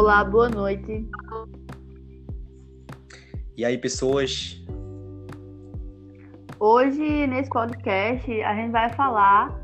Olá, 0.00 0.24
boa 0.24 0.48
noite. 0.48 1.06
E 3.54 3.66
aí, 3.66 3.76
pessoas? 3.76 4.58
Hoje, 6.58 7.26
nesse 7.26 7.50
podcast, 7.50 8.42
a 8.42 8.54
gente 8.54 8.70
vai 8.70 8.88
falar 8.94 9.54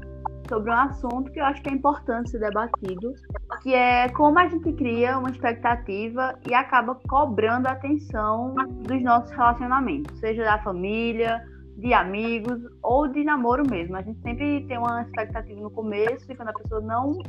sobre 0.47 0.71
um 0.71 0.75
assunto 0.75 1.33
que 1.33 1.41
eu 1.41 1.45
acho 1.47 1.63
que 1.63 1.71
é 1.71 1.73
importante 1.73 2.33
ser 2.33 2.41
debatido, 2.41 3.15
que 3.63 3.73
é 3.73 4.11
como 4.11 4.39
a 4.39 4.47
gente 4.47 4.71
cria 4.75 5.19
uma 5.19 5.31
expectativa 5.31 6.39
e 6.47 6.53
acaba 6.53 6.95
cobrando 7.09 7.67
a 7.69 7.73
atenção 7.73 8.55
dos 8.83 9.03
nossos 9.03 9.31
relacionamentos, 9.31 10.21
seja 10.21 10.45
da 10.45 10.63
família, 10.63 11.43
de 11.79 11.95
amigos 11.95 12.61
ou 12.83 13.09
de 13.09 13.25
namoro 13.25 13.63
mesmo. 13.71 13.97
A 13.97 14.03
gente 14.03 14.21
sempre 14.21 14.67
tem 14.67 14.77
uma 14.77 15.01
expectativa 15.01 15.59
no 15.59 15.71
começo 15.71 16.31
e 16.31 16.37
quando 16.37 16.51
a 16.51 16.53
pessoa 16.53 16.83
não 16.83 17.23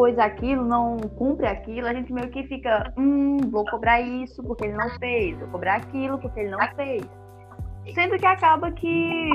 coisa 0.00 0.24
aquilo, 0.24 0.64
não 0.64 0.96
cumpre 0.96 1.46
aquilo, 1.46 1.86
a 1.86 1.92
gente 1.92 2.10
meio 2.10 2.30
que 2.30 2.42
fica, 2.44 2.90
hum, 2.96 3.36
vou 3.50 3.66
cobrar 3.66 4.00
isso 4.00 4.42
porque 4.42 4.64
ele 4.64 4.72
não 4.72 4.88
fez, 4.98 5.38
vou 5.38 5.48
cobrar 5.48 5.74
aquilo 5.74 6.18
porque 6.18 6.40
ele 6.40 6.48
não 6.48 6.74
fez. 6.74 7.02
Sendo 7.94 8.16
que 8.16 8.24
acaba 8.24 8.72
que 8.72 9.30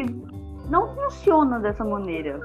não 0.67 0.87
funciona 0.95 1.59
dessa 1.59 1.85
maneira. 1.85 2.41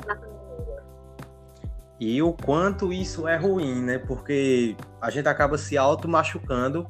E 1.99 2.21
o 2.21 2.35
quanto 2.35 2.93
isso 2.93 3.27
é 3.27 3.39
ruim, 3.39 3.81
né? 3.83 3.97
Porque 3.97 4.77
a 5.01 5.09
gente 5.09 5.27
acaba 5.27 5.57
se 5.57 5.79
auto-machucando 5.79 6.87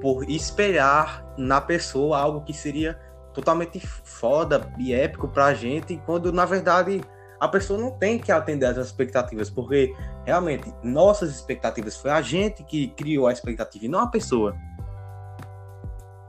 por 0.00 0.24
esperar 0.30 1.22
na 1.36 1.60
pessoa 1.60 2.18
algo 2.18 2.40
que 2.40 2.54
seria 2.54 2.98
totalmente 3.34 3.78
foda 3.86 4.72
e 4.78 4.94
épico 4.94 5.28
pra 5.28 5.52
gente, 5.52 6.00
quando 6.06 6.32
na 6.32 6.46
verdade 6.46 7.02
a 7.40 7.48
pessoa 7.48 7.80
não 7.80 7.90
tem 7.90 8.18
que 8.18 8.30
atender 8.30 8.66
às 8.66 8.76
expectativas, 8.76 9.48
porque 9.48 9.94
realmente 10.26 10.70
nossas 10.82 11.30
expectativas 11.30 11.96
foi 11.96 12.10
a 12.10 12.20
gente 12.20 12.62
que 12.62 12.88
criou 12.88 13.26
a 13.26 13.32
expectativa 13.32 13.86
e 13.86 13.88
não 13.88 14.00
a 14.00 14.06
pessoa. 14.06 14.54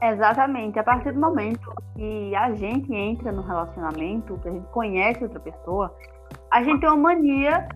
Exatamente. 0.02 0.78
A 0.78 0.82
partir 0.82 1.12
do 1.12 1.20
momento 1.20 1.72
que 1.94 2.34
a 2.34 2.52
gente 2.54 2.92
entra 2.92 3.30
no 3.30 3.42
relacionamento, 3.42 4.38
que 4.38 4.48
a 4.48 4.52
gente 4.52 4.66
conhece 4.68 5.22
outra 5.22 5.38
pessoa, 5.38 5.94
a 6.50 6.62
gente 6.64 6.80
tem 6.80 6.88
uma 6.88 6.96
mania 6.96 7.68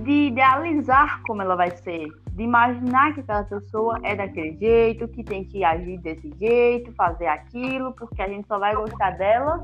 de 0.00 0.28
idealizar 0.28 1.20
como 1.26 1.42
ela 1.42 1.56
vai 1.56 1.70
ser, 1.70 2.08
de 2.32 2.42
imaginar 2.42 3.14
que 3.14 3.20
aquela 3.20 3.44
pessoa 3.44 3.98
é 4.02 4.16
daquele 4.16 4.56
jeito, 4.56 5.06
que 5.08 5.22
tem 5.22 5.44
que 5.44 5.62
agir 5.62 5.98
desse 5.98 6.32
jeito, 6.38 6.92
fazer 6.94 7.26
aquilo, 7.26 7.92
porque 7.92 8.22
a 8.22 8.28
gente 8.28 8.46
só 8.48 8.58
vai 8.58 8.74
gostar 8.74 9.12
dela 9.12 9.62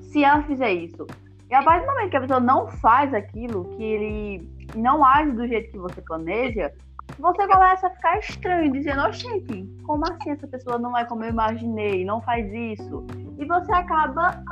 se 0.00 0.24
ela 0.24 0.42
fizer 0.42 0.72
isso. 0.72 1.06
E 1.50 1.54
a 1.54 1.62
partir 1.64 1.84
do 1.84 1.92
momento 1.92 2.10
que 2.10 2.16
a 2.16 2.20
pessoa 2.20 2.40
não 2.40 2.68
faz 2.68 3.12
aquilo, 3.12 3.64
que 3.76 3.82
ele 3.82 4.48
não 4.76 5.04
age 5.04 5.32
do 5.32 5.48
jeito 5.48 5.72
que 5.72 5.78
você 5.78 6.00
planeja, 6.00 6.72
você 7.18 7.46
começa 7.48 7.88
a 7.88 7.90
ficar 7.90 8.18
estranho, 8.20 8.72
dizendo, 8.72 9.02
oxente, 9.02 9.68
como 9.84 10.04
assim 10.04 10.30
essa 10.30 10.46
pessoa 10.46 10.78
não 10.78 10.96
é 10.96 11.04
como 11.04 11.24
eu 11.24 11.30
imaginei, 11.30 12.04
não 12.04 12.20
faz 12.20 12.46
isso? 12.52 13.04
E 13.36 13.44
você 13.44 13.72
acaba 13.72 14.42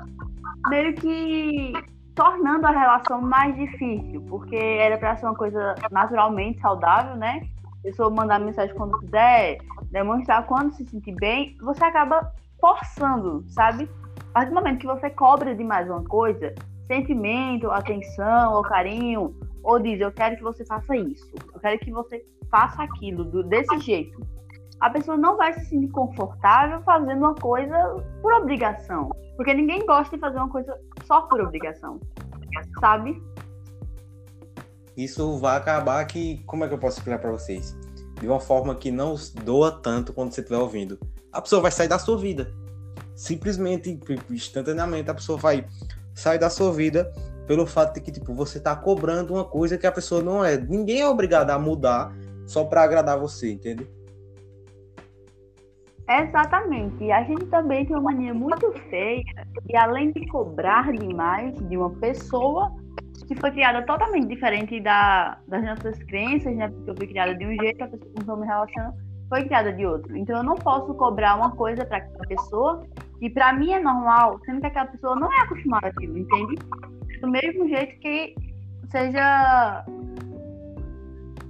meio 0.68 0.92
que 0.94 1.72
tornando 2.16 2.66
a 2.66 2.72
relação 2.72 3.22
mais 3.22 3.54
difícil, 3.54 4.20
porque 4.28 4.56
era 4.56 4.98
para 4.98 5.16
ser 5.16 5.26
uma 5.26 5.36
coisa 5.36 5.76
naturalmente 5.92 6.60
saudável, 6.60 7.14
né? 7.14 7.42
A 7.78 7.82
pessoa 7.84 8.10
mandar 8.10 8.40
mensagem 8.40 8.74
quando 8.74 8.98
quiser, 8.98 9.58
demonstrar 9.92 10.44
quando 10.46 10.72
se 10.72 10.84
sentir 10.84 11.14
bem, 11.14 11.56
você 11.60 11.84
acaba 11.84 12.32
forçando, 12.60 13.44
sabe? 13.50 13.88
A 14.30 14.32
partir 14.32 14.48
do 14.48 14.56
momento 14.56 14.80
que 14.80 14.86
você 14.86 15.08
cobra 15.10 15.54
demais 15.54 15.88
uma 15.88 16.02
coisa, 16.02 16.52
sentimento, 16.88 17.70
atenção 17.70 18.54
ou 18.54 18.62
carinho, 18.62 19.36
ou 19.62 19.78
diz, 19.78 20.00
eu 20.00 20.10
quero 20.10 20.36
que 20.36 20.42
você 20.42 20.64
faça 20.64 20.96
isso, 20.96 21.30
eu 21.54 21.60
quero 21.60 21.78
que 21.78 21.92
você 21.92 22.24
faça 22.50 22.82
aquilo 22.82 23.24
do, 23.24 23.44
desse 23.44 23.78
jeito. 23.78 24.20
A 24.80 24.90
pessoa 24.90 25.16
não 25.16 25.36
vai 25.36 25.52
se 25.52 25.66
sentir 25.66 25.88
confortável 25.88 26.80
fazendo 26.82 27.18
uma 27.18 27.34
coisa 27.34 28.02
por 28.22 28.32
obrigação. 28.32 29.10
Porque 29.36 29.52
ninguém 29.52 29.84
gosta 29.84 30.16
de 30.16 30.20
fazer 30.20 30.36
uma 30.38 30.48
coisa 30.48 30.76
só 31.04 31.22
por 31.22 31.40
obrigação. 31.40 32.00
Sabe? 32.80 33.20
Isso 34.96 35.38
vai 35.38 35.56
acabar 35.56 36.04
que. 36.06 36.42
Como 36.44 36.64
é 36.64 36.68
que 36.68 36.74
eu 36.74 36.78
posso 36.78 36.98
explicar 36.98 37.20
para 37.20 37.30
vocês? 37.30 37.76
De 38.20 38.26
uma 38.26 38.40
forma 38.40 38.74
que 38.74 38.90
não 38.90 39.14
doa 39.44 39.70
tanto 39.70 40.12
quando 40.12 40.32
você 40.32 40.40
estiver 40.40 40.58
ouvindo. 40.58 40.98
A 41.32 41.40
pessoa 41.40 41.62
vai 41.62 41.70
sair 41.70 41.88
da 41.88 41.98
sua 41.98 42.16
vida. 42.16 42.52
Simplesmente, 43.14 43.98
instantaneamente, 44.30 45.10
a 45.10 45.14
pessoa 45.14 45.38
vai 45.38 45.66
sai 46.18 46.38
da 46.38 46.50
sua 46.50 46.72
vida 46.72 47.10
pelo 47.46 47.66
fato 47.66 47.94
de 47.94 48.00
que 48.00 48.10
tipo 48.10 48.34
você 48.34 48.60
tá 48.60 48.74
cobrando 48.74 49.34
uma 49.34 49.44
coisa 49.44 49.78
que 49.78 49.86
a 49.86 49.92
pessoa 49.92 50.22
não 50.22 50.44
é. 50.44 50.56
Ninguém 50.56 51.00
é 51.00 51.08
obrigado 51.08 51.50
a 51.50 51.58
mudar 51.58 52.12
só 52.44 52.64
para 52.64 52.82
agradar 52.82 53.18
você, 53.18 53.52
entende? 53.52 53.88
Exatamente. 56.08 57.10
A 57.12 57.22
gente 57.22 57.46
também 57.46 57.86
tem 57.86 57.94
uma 57.94 58.10
mania 58.10 58.34
muito 58.34 58.72
feia 58.90 59.22
e 59.68 59.76
além 59.76 60.10
de 60.12 60.26
cobrar 60.26 60.90
demais 60.92 61.54
de 61.68 61.76
uma 61.76 61.90
pessoa 61.90 62.74
que 63.26 63.34
foi 63.36 63.50
criada 63.50 63.84
totalmente 63.84 64.26
diferente 64.26 64.80
da, 64.80 65.38
das 65.46 65.62
nossas 65.62 66.02
crenças, 66.04 66.54
né? 66.56 66.68
Porque 66.68 66.90
eu 66.90 66.96
fui 66.96 67.06
criada 67.06 67.34
de 67.34 67.46
um 67.46 67.54
jeito, 67.60 67.84
a 67.84 67.88
pessoa 67.88 68.10
com 68.26 68.36
me 68.36 68.46
relaciona 68.46 68.94
foi 69.28 69.44
criada 69.44 69.72
de 69.72 69.84
outro. 69.84 70.16
Então 70.16 70.38
eu 70.38 70.42
não 70.42 70.56
posso 70.56 70.92
cobrar 70.94 71.36
uma 71.36 71.50
coisa 71.50 71.84
para 71.84 71.98
aquela 71.98 72.26
pessoa 72.26 72.82
e 73.20 73.28
para 73.28 73.52
mim 73.52 73.72
é 73.72 73.80
normal, 73.80 74.40
sendo 74.44 74.60
que 74.60 74.66
aquela 74.66 74.86
pessoa 74.86 75.16
não 75.16 75.32
é 75.32 75.40
acostumada 75.40 75.88
àquilo, 75.88 76.18
entende? 76.18 76.56
Do 77.20 77.28
mesmo 77.28 77.68
jeito 77.68 77.98
que 78.00 78.34
seja 78.90 79.84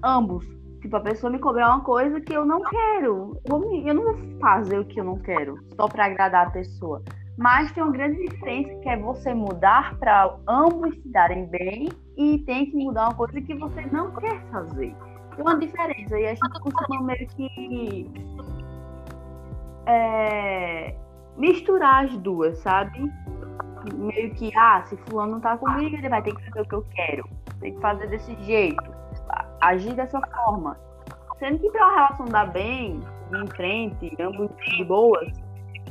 ambos. 0.03 0.47
Tipo, 0.81 0.97
a 0.97 1.01
pessoa 1.01 1.31
me 1.31 1.39
cobrar 1.39 1.69
uma 1.75 1.85
coisa 1.85 2.21
que 2.21 2.33
eu 2.33 2.45
não 2.47 2.63
quero. 2.63 3.39
Eu 3.45 3.95
não 3.95 4.05
vou 4.05 4.39
fazer 4.41 4.79
o 4.79 4.85
que 4.85 5.01
eu 5.01 5.05
não 5.05 5.19
quero, 5.19 5.59
só 5.77 5.89
para 5.89 6.07
agradar 6.07 6.47
a 6.47 6.51
pessoa. 6.51 7.03
Mas 7.37 7.71
tem 7.73 7.83
uma 7.83 7.93
grande 7.93 8.19
diferença 8.27 8.75
que 8.81 8.89
é 8.89 8.97
você 8.97 9.35
mudar 9.35 9.97
para 9.99 10.37
ambos 10.49 10.95
se 10.95 11.09
darem 11.09 11.47
bem 11.47 11.89
e 12.17 12.39
tem 12.39 12.67
que 12.67 12.77
mudar 12.77 13.09
uma 13.09 13.15
coisa 13.15 13.41
que 13.41 13.55
você 13.55 13.87
não 13.93 14.13
quer 14.13 14.41
fazer. 14.51 14.95
Tem 15.37 15.41
uma 15.45 15.59
diferença. 15.59 16.19
E 16.19 16.27
a 16.27 16.35
gente 16.35 16.61
costuma 16.61 17.03
meio 17.03 17.29
que. 17.29 18.11
É, 19.87 20.95
misturar 21.39 22.05
as 22.05 22.17
duas, 22.19 22.59
sabe? 22.59 23.11
Meio 23.95 24.35
que, 24.35 24.51
ah, 24.57 24.83
se 24.85 24.97
fulano 24.97 25.33
não 25.33 25.41
tá 25.41 25.57
comigo, 25.57 25.97
ele 25.97 26.09
vai 26.09 26.21
ter 26.21 26.35
que 26.35 26.45
fazer 26.47 26.61
o 26.61 26.69
que 26.69 26.75
eu 26.75 26.87
quero. 26.95 27.29
Tem 27.61 27.75
que 27.75 27.81
fazer 27.81 28.09
desse 28.09 28.35
jeito. 28.43 28.83
Agir 29.61 29.95
dessa 29.95 30.21
forma. 30.21 30.77
Sendo 31.39 31.59
que 31.59 31.71
pra 31.71 31.87
uma 31.87 31.95
relação 31.95 32.27
dar 32.27 32.47
bem, 32.47 33.01
em 33.33 33.47
frente, 33.49 34.15
ambos 34.21 34.51
de 34.57 34.85
boas, 34.85 35.33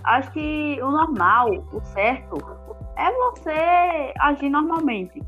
acho 0.04 0.32
que 0.32 0.78
o 0.82 0.92
normal, 0.92 1.50
o 1.72 1.80
certo, 1.82 2.38
é 2.98 3.12
você 3.12 4.14
agir 4.20 4.50
normalmente. 4.50 5.24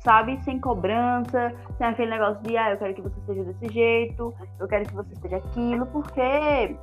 Sabe? 0.00 0.38
Sem 0.44 0.60
cobrança, 0.60 1.52
sem 1.78 1.86
aquele 1.86 2.10
negócio 2.10 2.40
de, 2.42 2.56
ah, 2.56 2.70
eu 2.70 2.76
quero 2.76 2.94
que 2.94 3.02
você 3.02 3.20
seja 3.26 3.44
desse 3.44 3.72
jeito, 3.72 4.34
eu 4.60 4.68
quero 4.68 4.86
que 4.86 4.94
você 4.94 5.16
seja 5.16 5.36
aquilo, 5.38 5.86
porque 5.86 6.76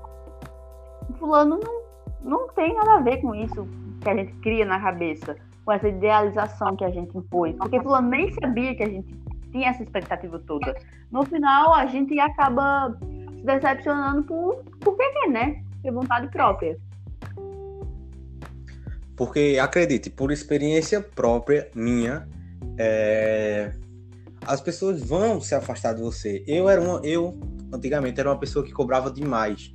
fulano 1.19 1.59
não 1.63 1.92
não 2.23 2.47
tem 2.50 2.73
nada 2.75 2.95
a 2.95 3.01
ver 3.01 3.17
com 3.17 3.35
isso 3.35 3.67
que 4.01 4.09
a 4.09 4.16
gente 4.16 4.34
cria 4.35 4.66
na 4.66 4.79
cabeça, 4.79 5.35
com 5.66 5.72
essa 5.72 5.88
idealização 5.88 6.75
que 6.75 6.84
a 6.84 6.89
gente 6.89 7.17
impôs. 7.17 7.56
Porque 7.56 7.81
fulano 7.81 8.09
nem 8.09 8.31
sabia 8.34 8.75
que 8.75 8.84
a 8.84 8.89
gente 8.89 9.16
tinha 9.51 9.69
essa 9.69 9.84
expectativa 9.84 10.39
toda. 10.39 10.75
No 11.11 11.23
final, 11.25 11.73
a 11.73 11.85
gente 11.85 12.19
acaba 12.19 12.97
se 13.38 13.44
decepcionando 13.44 14.23
por, 14.23 14.63
por 14.79 14.97
que, 14.97 15.28
né? 15.29 15.63
Por 15.81 15.94
vontade 15.94 16.28
própria. 16.29 16.78
Porque, 19.16 19.59
acredite, 19.61 20.09
por 20.09 20.31
experiência 20.31 21.00
própria 21.00 21.69
minha, 21.75 22.28
é... 22.78 23.72
as 24.46 24.59
pessoas 24.59 25.03
vão 25.03 25.40
se 25.40 25.53
afastar 25.53 25.93
de 25.93 26.02
você. 26.02 26.43
Eu 26.47 26.67
era 26.67 26.81
uma, 26.81 26.99
eu 27.03 27.40
antigamente 27.72 28.20
era 28.20 28.29
uma 28.29 28.40
pessoa 28.40 28.66
que 28.66 28.72
cobrava 28.72 29.11
demais 29.11 29.73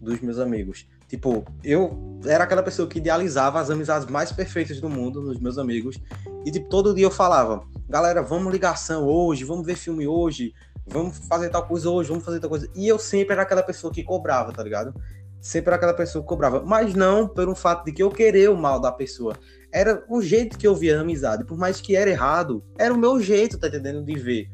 dos 0.00 0.20
meus 0.20 0.38
amigos. 0.38 0.88
Tipo, 1.12 1.44
eu 1.62 2.22
era 2.24 2.44
aquela 2.44 2.62
pessoa 2.62 2.88
que 2.88 2.96
idealizava 2.96 3.60
as 3.60 3.68
amizades 3.68 4.08
mais 4.08 4.32
perfeitas 4.32 4.80
do 4.80 4.88
mundo 4.88 5.20
nos 5.20 5.38
meus 5.38 5.58
amigos. 5.58 6.00
E, 6.42 6.50
tipo, 6.50 6.70
todo 6.70 6.94
dia 6.94 7.04
eu 7.04 7.10
falava, 7.10 7.66
galera, 7.86 8.22
vamos 8.22 8.50
ligação 8.50 9.06
hoje, 9.06 9.44
vamos 9.44 9.66
ver 9.66 9.76
filme 9.76 10.06
hoje, 10.06 10.54
vamos 10.86 11.18
fazer 11.28 11.50
tal 11.50 11.66
coisa 11.66 11.90
hoje, 11.90 12.08
vamos 12.08 12.24
fazer 12.24 12.40
tal 12.40 12.48
coisa. 12.48 12.66
E 12.74 12.88
eu 12.88 12.98
sempre 12.98 13.34
era 13.34 13.42
aquela 13.42 13.62
pessoa 13.62 13.92
que 13.92 14.02
cobrava, 14.02 14.52
tá 14.52 14.62
ligado? 14.62 14.94
Sempre 15.38 15.68
era 15.68 15.76
aquela 15.76 15.92
pessoa 15.92 16.22
que 16.22 16.28
cobrava. 16.30 16.62
Mas 16.64 16.94
não 16.94 17.28
pelo 17.28 17.54
fato 17.54 17.84
de 17.84 17.92
que 17.92 18.02
eu 18.02 18.08
querer 18.08 18.48
o 18.48 18.56
mal 18.56 18.80
da 18.80 18.90
pessoa. 18.90 19.36
Era 19.70 20.02
o 20.08 20.22
jeito 20.22 20.56
que 20.56 20.66
eu 20.66 20.74
via 20.74 20.96
a 20.96 21.02
amizade. 21.02 21.44
Por 21.44 21.58
mais 21.58 21.78
que 21.78 21.94
era 21.94 22.08
errado, 22.08 22.64
era 22.78 22.94
o 22.94 22.96
meu 22.96 23.20
jeito, 23.20 23.58
tá 23.58 23.68
entendendo? 23.68 24.02
De 24.02 24.18
ver. 24.18 24.50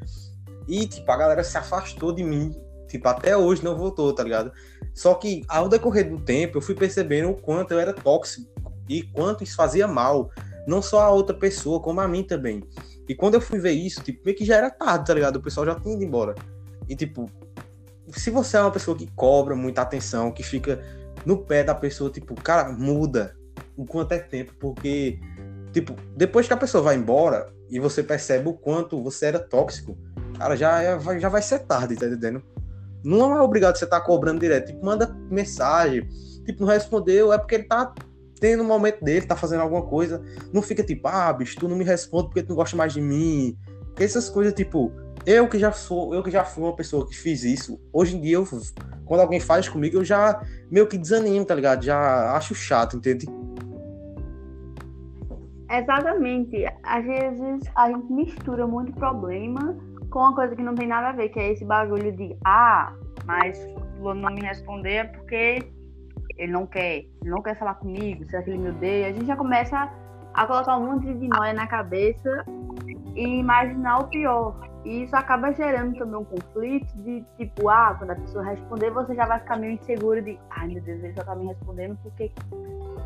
E, 0.66 0.88
tipo, 0.88 1.08
a 1.08 1.16
galera 1.16 1.44
se 1.44 1.56
afastou 1.56 2.12
de 2.12 2.24
mim 2.24 2.52
Tipo, 2.88 3.08
até 3.08 3.36
hoje 3.36 3.62
não 3.62 3.76
voltou, 3.76 4.12
tá 4.12 4.24
ligado? 4.24 4.50
Só 4.94 5.14
que 5.14 5.44
ao 5.46 5.68
decorrer 5.68 6.08
do 6.08 6.18
tempo 6.18 6.58
eu 6.58 6.62
fui 6.62 6.74
percebendo 6.74 7.30
o 7.30 7.36
quanto 7.36 7.72
eu 7.72 7.78
era 7.78 7.92
tóxico 7.92 8.50
e 8.88 9.02
quanto 9.02 9.44
isso 9.44 9.54
fazia 9.54 9.86
mal. 9.86 10.30
Não 10.66 10.82
só 10.82 11.02
a 11.02 11.10
outra 11.10 11.36
pessoa, 11.36 11.80
como 11.80 12.00
a 12.00 12.08
mim 12.08 12.22
também. 12.22 12.62
E 13.08 13.14
quando 13.14 13.34
eu 13.34 13.40
fui 13.40 13.58
ver 13.58 13.72
isso, 13.72 14.02
tipo, 14.02 14.22
meio 14.24 14.36
que 14.36 14.44
já 14.44 14.56
era 14.56 14.70
tarde, 14.70 15.06
tá 15.06 15.14
ligado? 15.14 15.36
O 15.36 15.42
pessoal 15.42 15.66
já 15.66 15.74
tinha 15.74 15.94
ido 15.94 16.04
embora. 16.04 16.34
E 16.88 16.96
tipo, 16.96 17.30
se 18.08 18.30
você 18.30 18.56
é 18.56 18.60
uma 18.60 18.70
pessoa 18.70 18.96
que 18.96 19.06
cobra 19.14 19.54
muita 19.54 19.82
atenção, 19.82 20.32
que 20.32 20.42
fica 20.42 20.80
no 21.24 21.38
pé 21.38 21.62
da 21.62 21.74
pessoa, 21.74 22.10
tipo, 22.10 22.34
cara, 22.34 22.70
muda 22.70 23.36
o 23.76 23.84
quanto 23.84 24.12
é 24.12 24.18
tempo, 24.18 24.52
porque, 24.58 25.18
tipo, 25.72 25.94
depois 26.16 26.46
que 26.46 26.52
a 26.52 26.56
pessoa 26.56 26.82
vai 26.82 26.96
embora 26.96 27.52
e 27.70 27.78
você 27.78 28.02
percebe 28.02 28.48
o 28.48 28.54
quanto 28.54 29.02
você 29.02 29.26
era 29.26 29.38
tóxico, 29.38 29.96
cara, 30.36 30.56
já, 30.56 30.82
é, 30.82 31.20
já 31.20 31.28
vai 31.28 31.42
ser 31.42 31.60
tarde, 31.60 31.96
tá 31.96 32.06
entendendo? 32.06 32.42
Não 33.04 33.36
é 33.36 33.40
obrigado 33.40 33.76
você 33.76 33.84
estar 33.84 34.00
tá 34.00 34.06
cobrando 34.06 34.40
direto, 34.40 34.68
tipo, 34.68 34.84
manda 34.84 35.14
mensagem, 35.30 36.06
tipo, 36.44 36.64
não 36.64 36.68
respondeu, 36.72 37.32
é 37.32 37.38
porque 37.38 37.54
ele 37.54 37.64
tá 37.64 37.92
tendo 38.40 38.62
um 38.62 38.66
momento 38.66 39.04
dele, 39.04 39.26
tá 39.26 39.36
fazendo 39.36 39.60
alguma 39.60 39.82
coisa, 39.82 40.22
não 40.52 40.62
fica 40.62 40.82
tipo, 40.82 41.06
ah, 41.08 41.32
bicho, 41.32 41.56
tu 41.58 41.68
não 41.68 41.76
me 41.76 41.84
responde 41.84 42.26
porque 42.26 42.42
tu 42.42 42.50
não 42.50 42.56
gosta 42.56 42.76
mais 42.76 42.92
de 42.92 43.00
mim. 43.00 43.56
Essas 43.98 44.28
coisas, 44.28 44.54
tipo, 44.54 44.92
eu 45.26 45.48
que 45.48 45.58
já 45.58 45.72
sou, 45.72 46.14
eu 46.14 46.22
que 46.22 46.30
já 46.30 46.44
fui 46.44 46.62
uma 46.62 46.74
pessoa 46.74 47.06
que 47.06 47.16
fiz 47.16 47.42
isso, 47.42 47.80
hoje 47.92 48.16
em 48.16 48.20
dia, 48.20 48.36
eu, 48.36 48.48
quando 49.04 49.20
alguém 49.20 49.40
faz 49.40 49.68
comigo, 49.68 49.96
eu 49.96 50.04
já 50.04 50.40
meio 50.70 50.86
que 50.86 50.96
desanimo, 50.96 51.44
tá 51.44 51.54
ligado? 51.54 51.84
Já 51.84 52.32
acho 52.36 52.54
chato, 52.54 52.96
entende? 52.96 53.26
Exatamente. 55.70 56.64
Às 56.82 57.04
vezes 57.04 57.70
a 57.74 57.90
gente 57.90 58.10
mistura 58.12 58.66
muito 58.66 58.92
problema 58.94 59.76
com 60.10 60.20
uma 60.20 60.34
coisa 60.34 60.54
que 60.56 60.62
não 60.62 60.74
tem 60.74 60.86
nada 60.86 61.08
a 61.08 61.12
ver, 61.12 61.28
que 61.28 61.38
é 61.38 61.52
esse 61.52 61.64
bagulho 61.64 62.12
de 62.12 62.36
ah, 62.44 62.92
mas 63.24 63.58
o 64.00 64.14
não 64.14 64.30
me 64.30 64.40
responder 64.40 64.92
é 64.92 65.04
porque 65.04 65.70
ele 66.36 66.52
não 66.52 66.66
quer, 66.66 66.98
ele 67.20 67.30
não 67.30 67.42
quer 67.42 67.58
falar 67.58 67.74
comigo, 67.74 68.24
será 68.28 68.42
que 68.42 68.50
ele 68.50 68.58
me 68.58 68.70
odeia? 68.70 69.08
A 69.08 69.12
gente 69.12 69.26
já 69.26 69.36
começa 69.36 69.90
a 70.34 70.46
colocar 70.46 70.76
um 70.76 70.86
monte 70.86 71.12
de 71.12 71.28
noia 71.28 71.52
na 71.52 71.66
cabeça 71.66 72.44
e 73.14 73.40
imaginar 73.40 73.98
o 73.98 74.08
pior. 74.08 74.54
E 74.84 75.02
isso 75.02 75.16
acaba 75.16 75.52
gerando 75.52 75.98
também 75.98 76.20
um 76.20 76.24
conflito 76.24 76.86
de 77.02 77.24
tipo, 77.36 77.68
ah, 77.68 77.94
quando 77.98 78.12
a 78.12 78.14
pessoa 78.14 78.44
responder, 78.44 78.90
você 78.90 79.14
já 79.14 79.26
vai 79.26 79.40
ficar 79.40 79.58
meio 79.58 79.72
inseguro 79.72 80.22
de, 80.22 80.38
ai 80.50 80.68
meu 80.68 80.80
Deus, 80.82 81.02
ele 81.02 81.14
só 81.14 81.24
tá 81.24 81.34
me 81.34 81.46
respondendo 81.46 81.98
porque 82.02 82.30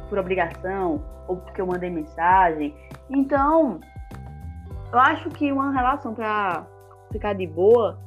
por 0.09 0.19
obrigação 0.19 1.03
ou 1.27 1.39
porque 1.39 1.61
eu 1.61 1.67
mandei 1.67 1.89
mensagem. 1.89 2.75
Então, 3.09 3.81
eu 4.93 4.99
acho 4.99 5.31
que 5.31 5.51
uma 5.51 5.73
relação 5.73 6.15
para 6.15 6.67
ficar 7.13 7.35
de 7.35 7.47
boa 7.47 7.99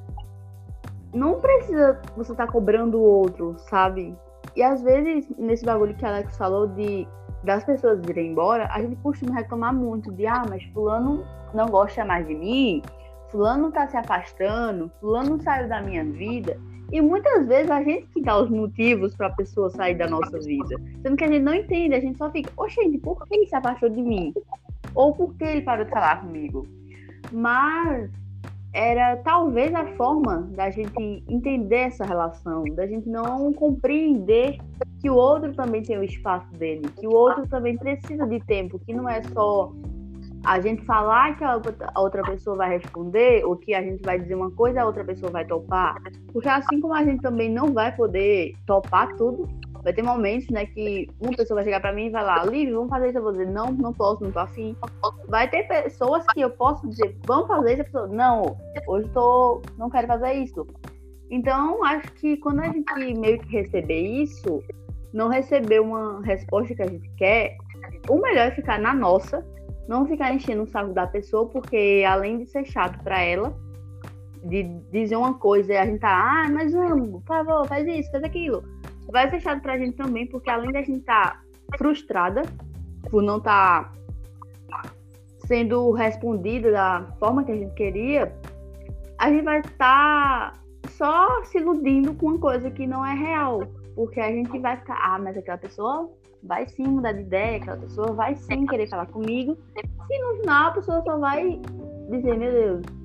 não 1.13 1.39
precisa 1.39 2.01
você 2.15 2.33
estar 2.33 2.45
tá 2.45 2.51
cobrando 2.51 2.97
o 2.97 3.01
outro, 3.01 3.55
sabe? 3.57 4.13
E 4.55 4.61
às 4.61 4.81
vezes, 4.81 5.29
nesse 5.37 5.65
bagulho 5.65 5.95
que 5.95 6.05
a 6.05 6.09
Alex 6.09 6.37
falou 6.37 6.67
de 6.67 7.07
das 7.43 7.63
pessoas 7.63 7.99
irem 8.09 8.31
embora, 8.31 8.67
a 8.71 8.81
gente 8.81 8.95
costuma 8.97 9.35
reclamar 9.35 9.73
muito 9.73 10.11
de 10.11 10.25
ah, 10.25 10.43
mas 10.49 10.63
fulano 10.73 11.23
não 11.53 11.67
gosta 11.67 12.03
mais 12.03 12.27
de 12.27 12.33
mim, 12.33 12.81
fulano 13.29 13.71
tá 13.71 13.87
se 13.87 13.95
afastando, 13.95 14.91
fulano 14.99 15.39
saiu 15.41 15.69
da 15.69 15.81
minha 15.81 16.03
vida. 16.03 16.59
E 16.91 17.01
muitas 17.01 17.47
vezes 17.47 17.69
a 17.69 17.83
gente 17.83 18.07
que 18.07 18.21
dá 18.21 18.37
os 18.37 18.49
motivos 18.49 19.15
para 19.15 19.27
a 19.27 19.35
pessoa 19.35 19.69
sair 19.69 19.95
da 19.95 20.07
nossa 20.07 20.39
vida. 20.39 20.75
Sendo 21.01 21.15
que 21.15 21.23
a 21.23 21.27
gente 21.27 21.43
não 21.43 21.53
entende, 21.53 21.95
a 21.95 21.99
gente 21.99 22.17
só 22.17 22.29
fica, 22.31 22.51
oxente, 22.57 22.97
por 22.97 23.25
que 23.25 23.35
ele 23.35 23.47
se 23.47 23.55
afastou 23.55 23.89
de 23.89 24.01
mim? 24.01 24.33
Ou 24.93 25.13
por 25.13 25.33
que 25.35 25.43
ele 25.43 25.61
parou 25.61 25.85
de 25.85 25.91
falar 25.91 26.21
comigo? 26.21 26.67
Mas 27.31 28.09
era 28.75 29.15
talvez 29.17 29.73
a 29.73 29.85
forma 29.95 30.49
da 30.51 30.69
gente 30.69 31.23
entender 31.29 31.87
essa 31.87 32.03
relação, 32.03 32.65
da 32.75 32.85
gente 32.85 33.07
não 33.07 33.53
compreender 33.53 34.57
que 34.99 35.09
o 35.09 35.15
outro 35.15 35.53
também 35.53 35.81
tem 35.81 35.97
o 35.97 36.03
espaço 36.03 36.51
dele, 36.55 36.81
que 36.99 37.07
o 37.07 37.11
outro 37.11 37.47
também 37.47 37.77
precisa 37.77 38.27
de 38.27 38.37
tempo, 38.41 38.77
que 38.77 38.93
não 38.93 39.07
é 39.07 39.23
só 39.23 39.71
a 40.43 40.59
gente 40.59 40.83
falar 40.83 41.37
que 41.37 41.43
a 41.45 41.99
outra 41.99 42.21
pessoa 42.23 42.57
vai 42.57 42.77
responder, 42.77 43.45
ou 43.45 43.55
que 43.55 43.73
a 43.73 43.81
gente 43.81 44.03
vai 44.03 44.19
dizer 44.19 44.35
uma 44.35 44.51
coisa 44.51 44.81
a 44.81 44.85
outra 44.85 45.05
pessoa 45.05 45.31
vai 45.31 45.45
topar. 45.45 45.95
Porque 46.33 46.49
assim 46.49 46.81
como 46.81 46.93
a 46.93 47.03
gente 47.03 47.21
também 47.21 47.49
não 47.49 47.71
vai 47.71 47.95
poder 47.95 48.53
topar 48.67 49.15
tudo, 49.15 49.47
Vai 49.85 49.93
ter 49.93 50.01
momentos, 50.01 50.49
né, 50.49 50.65
que 50.65 51.07
uma 51.21 51.31
pessoa 51.37 51.57
vai 51.57 51.63
chegar 51.63 51.79
para 51.79 51.93
mim 51.93 52.07
e 52.07 52.09
vai 52.09 52.25
lá, 52.25 52.43
Livre, 52.43 52.73
vamos 52.73 52.89
fazer 52.89 53.09
isso. 53.09 53.19
Eu 53.19 53.21
vou 53.21 53.31
dizer, 53.33 53.51
não, 53.51 53.71
não 53.71 53.93
posso, 53.93 54.23
não 54.23 54.31
tô 54.31 54.39
afim. 54.39 54.75
Vai 55.27 55.47
ter 55.47 55.67
pessoas 55.67 56.25
que 56.33 56.41
eu 56.41 56.49
posso 56.49 56.89
dizer, 56.89 57.15
vamos 57.23 57.45
fazer 57.45 57.73
isso. 57.73 57.81
A 57.81 57.85
pessoa, 57.85 58.07
não, 58.07 58.57
hoje 58.87 59.07
tô, 59.09 59.61
não 59.77 59.87
quero 59.87 60.07
fazer 60.07 60.33
isso. 60.33 60.65
Então, 61.29 61.85
acho 61.85 62.11
que 62.13 62.35
quando 62.37 62.61
a 62.61 62.65
gente 62.65 63.13
meio 63.13 63.37
que 63.37 63.47
receber 63.51 64.01
isso, 64.01 64.63
não 65.13 65.29
receber 65.29 65.79
uma 65.81 66.19
resposta 66.23 66.73
que 66.73 66.81
a 66.81 66.87
gente 66.87 67.07
quer, 67.15 67.55
o 68.09 68.17
melhor 68.19 68.47
é 68.47 68.51
ficar 68.55 68.79
na 68.79 68.91
nossa, 68.91 69.45
não 69.87 70.07
ficar 70.07 70.33
enchendo 70.33 70.63
o 70.63 70.67
saco 70.67 70.95
da 70.95 71.05
pessoa, 71.05 71.47
porque 71.47 72.03
além 72.07 72.39
de 72.39 72.47
ser 72.47 72.65
chato 72.65 73.03
para 73.03 73.21
ela, 73.21 73.55
de 74.45 74.63
dizer 74.91 75.15
uma 75.15 75.35
coisa 75.35 75.73
e 75.73 75.77
a 75.77 75.85
gente 75.85 75.99
tá, 75.99 76.09
ah, 76.09 76.49
mas 76.49 76.73
vamos, 76.73 77.11
por 77.11 77.23
favor, 77.23 77.67
faz 77.67 77.85
isso, 77.87 78.09
faz 78.09 78.23
aquilo 78.23 78.63
vai 79.11 79.29
ser 79.29 79.39
chato 79.39 79.61
pra 79.61 79.77
gente 79.77 79.95
também, 79.95 80.27
porque 80.27 80.49
além 80.49 80.71
da 80.71 80.79
gente 80.79 80.99
estar 80.99 81.43
tá 81.69 81.77
frustrada 81.77 82.41
por 83.09 83.21
não 83.21 83.37
estar 83.37 83.93
tá 84.69 84.83
sendo 85.45 85.91
respondida 85.91 86.71
da 86.71 87.07
forma 87.19 87.43
que 87.43 87.51
a 87.51 87.55
gente 87.55 87.73
queria, 87.75 88.33
a 89.17 89.29
gente 89.29 89.43
vai 89.43 89.59
estar 89.59 90.53
tá 90.53 90.53
só 90.89 91.43
se 91.43 91.57
iludindo 91.57 92.13
com 92.13 92.27
uma 92.27 92.39
coisa 92.39 92.69
que 92.69 92.85
não 92.85 93.05
é 93.05 93.13
real. 93.13 93.61
Porque 93.95 94.19
a 94.19 94.29
gente 94.29 94.59
vai 94.59 94.75
ficar, 94.77 94.97
ah, 95.01 95.17
mas 95.17 95.37
aquela 95.37 95.57
pessoa 95.57 96.11
vai 96.43 96.67
sim 96.67 96.83
mudar 96.83 97.13
de 97.13 97.21
ideia, 97.21 97.57
aquela 97.57 97.77
pessoa 97.77 98.11
vai 98.11 98.35
sim 98.35 98.65
querer 98.65 98.89
falar 98.89 99.05
comigo. 99.07 99.57
E 100.09 100.19
no 100.19 100.41
final 100.41 100.67
a 100.67 100.71
pessoa 100.71 101.01
só 101.03 101.17
vai 101.17 101.61
dizer, 102.09 102.37
meu 102.37 102.51
Deus. 102.51 103.04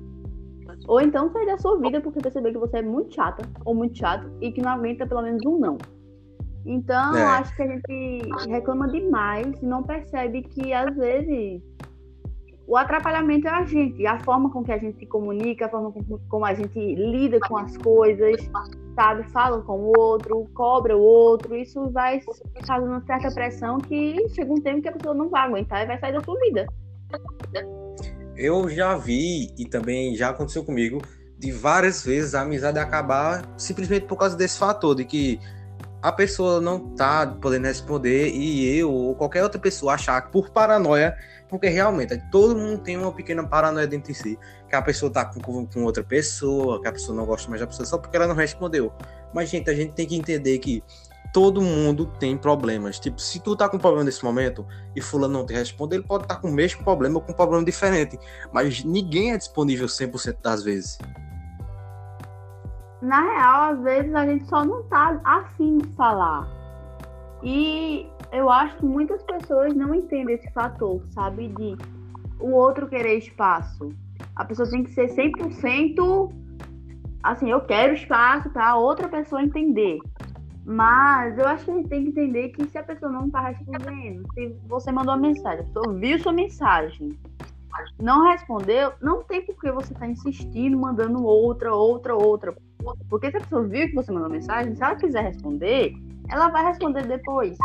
Ou 0.87 0.99
então 0.99 1.31
sair 1.31 1.45
da 1.45 1.57
sua 1.57 1.77
vida 1.79 2.01
porque 2.01 2.19
perceber 2.19 2.51
que 2.51 2.57
você 2.57 2.77
é 2.77 2.81
muito 2.81 3.13
chata 3.13 3.47
ou 3.65 3.73
muito 3.75 3.97
chato 3.97 4.31
e 4.41 4.51
que 4.51 4.61
não 4.61 4.71
aguenta 4.71 5.05
pelo 5.05 5.21
menos 5.21 5.45
um 5.45 5.59
não. 5.59 5.77
Então, 6.65 7.15
é. 7.15 7.23
acho 7.23 7.55
que 7.55 7.63
a 7.63 7.67
gente 7.67 8.21
reclama 8.49 8.87
demais 8.87 9.61
e 9.61 9.65
não 9.65 9.81
percebe 9.83 10.43
que, 10.43 10.71
às 10.73 10.95
vezes, 10.95 11.61
o 12.67 12.77
atrapalhamento 12.77 13.47
é 13.47 13.51
a 13.51 13.65
gente, 13.65 14.05
a 14.05 14.19
forma 14.19 14.49
com 14.51 14.63
que 14.63 14.71
a 14.71 14.77
gente 14.77 14.99
se 14.99 15.05
comunica, 15.05 15.65
a 15.65 15.69
forma 15.69 15.91
com 15.91 16.19
como 16.29 16.45
a 16.45 16.53
gente 16.53 16.79
lida 16.95 17.39
com 17.39 17.57
as 17.57 17.75
coisas, 17.77 18.49
sabe? 18.95 19.23
Fala 19.31 19.61
com 19.61 19.79
o 19.79 19.93
outro, 19.97 20.47
cobra 20.53 20.95
o 20.95 21.01
outro, 21.01 21.55
isso 21.55 21.89
vai 21.89 22.21
fazendo 22.65 22.91
uma 22.91 23.01
certa 23.01 23.31
pressão 23.31 23.77
que 23.79 24.27
chega 24.29 24.53
um 24.53 24.61
tempo 24.61 24.81
que 24.81 24.89
a 24.89 24.93
pessoa 24.93 25.15
não 25.15 25.29
vai 25.29 25.47
aguentar 25.47 25.83
e 25.83 25.87
vai 25.87 25.99
sair 25.99 26.13
da 26.13 26.21
sua 26.21 26.39
vida. 26.39 26.67
Eu 28.41 28.67
já 28.67 28.97
vi, 28.97 29.53
e 29.55 29.65
também 29.65 30.15
já 30.15 30.29
aconteceu 30.29 30.65
comigo, 30.65 30.99
de 31.37 31.51
várias 31.51 32.03
vezes 32.03 32.33
a 32.33 32.41
amizade 32.41 32.79
acabar 32.79 33.47
simplesmente 33.55 34.07
por 34.07 34.17
causa 34.17 34.35
desse 34.35 34.57
fator, 34.57 34.95
de 34.95 35.05
que 35.05 35.39
a 36.01 36.11
pessoa 36.11 36.59
não 36.59 36.95
tá 36.95 37.27
podendo 37.39 37.67
responder 37.67 38.29
e 38.29 38.79
eu 38.79 38.91
ou 38.91 39.15
qualquer 39.15 39.43
outra 39.43 39.61
pessoa 39.61 39.93
achar 39.93 40.31
por 40.31 40.49
paranoia, 40.49 41.15
porque 41.47 41.67
realmente 41.67 42.19
todo 42.31 42.57
mundo 42.57 42.79
tem 42.79 42.97
uma 42.97 43.13
pequena 43.13 43.47
paranoia 43.47 43.85
dentro 43.85 44.11
de 44.11 44.17
si, 44.17 44.39
que 44.67 44.75
a 44.75 44.81
pessoa 44.81 45.11
tá 45.11 45.23
com, 45.23 45.67
com 45.67 45.83
outra 45.83 46.03
pessoa, 46.03 46.81
que 46.81 46.87
a 46.87 46.91
pessoa 46.93 47.15
não 47.15 47.27
gosta 47.27 47.47
mais 47.47 47.61
da 47.61 47.67
pessoa 47.67 47.85
só 47.85 47.99
porque 47.99 48.17
ela 48.17 48.25
não 48.25 48.33
respondeu. 48.33 48.91
Mas, 49.35 49.51
gente, 49.51 49.69
a 49.69 49.75
gente 49.75 49.93
tem 49.93 50.07
que 50.07 50.15
entender 50.15 50.57
que 50.57 50.83
todo 51.33 51.61
mundo 51.61 52.05
tem 52.19 52.37
problemas. 52.37 52.99
Tipo, 52.99 53.19
se 53.19 53.39
tu 53.39 53.55
tá 53.55 53.69
com 53.69 53.77
problema 53.77 54.03
nesse 54.03 54.23
momento 54.23 54.65
e 54.95 55.01
fulano 55.01 55.33
não 55.33 55.45
te 55.45 55.53
responde, 55.53 55.95
ele 55.95 56.03
pode 56.03 56.23
estar 56.23 56.35
tá 56.35 56.41
com 56.41 56.49
o 56.49 56.51
mesmo 56.51 56.83
problema 56.83 57.15
ou 57.15 57.21
com 57.21 57.31
um 57.31 57.35
problema 57.35 57.63
diferente. 57.63 58.17
Mas 58.51 58.83
ninguém 58.83 59.33
é 59.33 59.37
disponível 59.37 59.87
100% 59.87 60.37
das 60.41 60.63
vezes 60.63 60.97
na 63.01 63.19
real, 63.19 63.73
às 63.73 63.81
vezes 63.81 64.13
a 64.13 64.25
gente 64.25 64.45
só 64.45 64.63
não 64.63 64.83
tá 64.83 65.19
afim 65.23 65.79
de 65.79 65.87
falar. 65.95 66.47
E 67.43 68.07
eu 68.31 68.49
acho 68.49 68.77
que 68.77 68.85
muitas 68.85 69.23
pessoas 69.23 69.73
não 69.73 69.93
entendem 69.95 70.35
esse 70.35 70.51
fator, 70.51 71.01
sabe? 71.09 71.47
De 71.49 71.75
o 72.39 72.51
outro 72.51 72.87
querer 72.87 73.17
espaço. 73.17 73.89
A 74.35 74.45
pessoa 74.45 74.69
tem 74.69 74.83
que 74.83 74.91
ser 74.91 75.07
100% 75.07 76.31
assim, 77.23 77.51
eu 77.51 77.61
quero 77.61 77.93
espaço 77.93 78.49
para 78.51 78.75
outra 78.75 79.07
pessoa 79.07 79.41
entender. 79.41 79.99
Mas 80.63 81.37
eu 81.37 81.47
acho 81.47 81.65
que 81.65 81.71
a 81.71 81.73
gente 81.73 81.89
tem 81.89 82.03
que 82.03 82.09
entender 82.09 82.49
que 82.49 82.67
se 82.67 82.77
a 82.77 82.83
pessoa 82.83 83.11
não 83.11 83.29
tá 83.29 83.49
respondendo, 83.49 84.23
se 84.33 84.55
você 84.67 84.91
mandou 84.91 85.15
uma 85.15 85.21
mensagem, 85.21 85.61
a 85.61 85.63
pessoa 85.63 85.93
viu 85.95 86.19
sua 86.19 86.31
mensagem, 86.31 87.17
não 87.99 88.29
respondeu, 88.29 88.93
não 89.01 89.23
tem 89.23 89.45
por 89.45 89.59
que 89.59 89.71
você 89.71 89.93
tá 89.93 90.07
insistindo, 90.07 90.77
mandando 90.77 91.23
outra, 91.23 91.73
outra, 91.73 92.15
outra. 92.15 92.55
Porque 93.09 93.31
se 93.31 93.37
a 93.37 93.41
pessoa 93.41 93.63
viu 93.63 93.87
que 93.87 93.95
você 93.95 94.11
mandou 94.11 94.29
mensagem, 94.29 94.75
se 94.75 94.83
ela 94.83 94.95
quiser 94.95 95.23
responder, 95.23 95.93
ela 96.29 96.49
vai 96.49 96.65
responder 96.65 97.05
depois. 97.07 97.57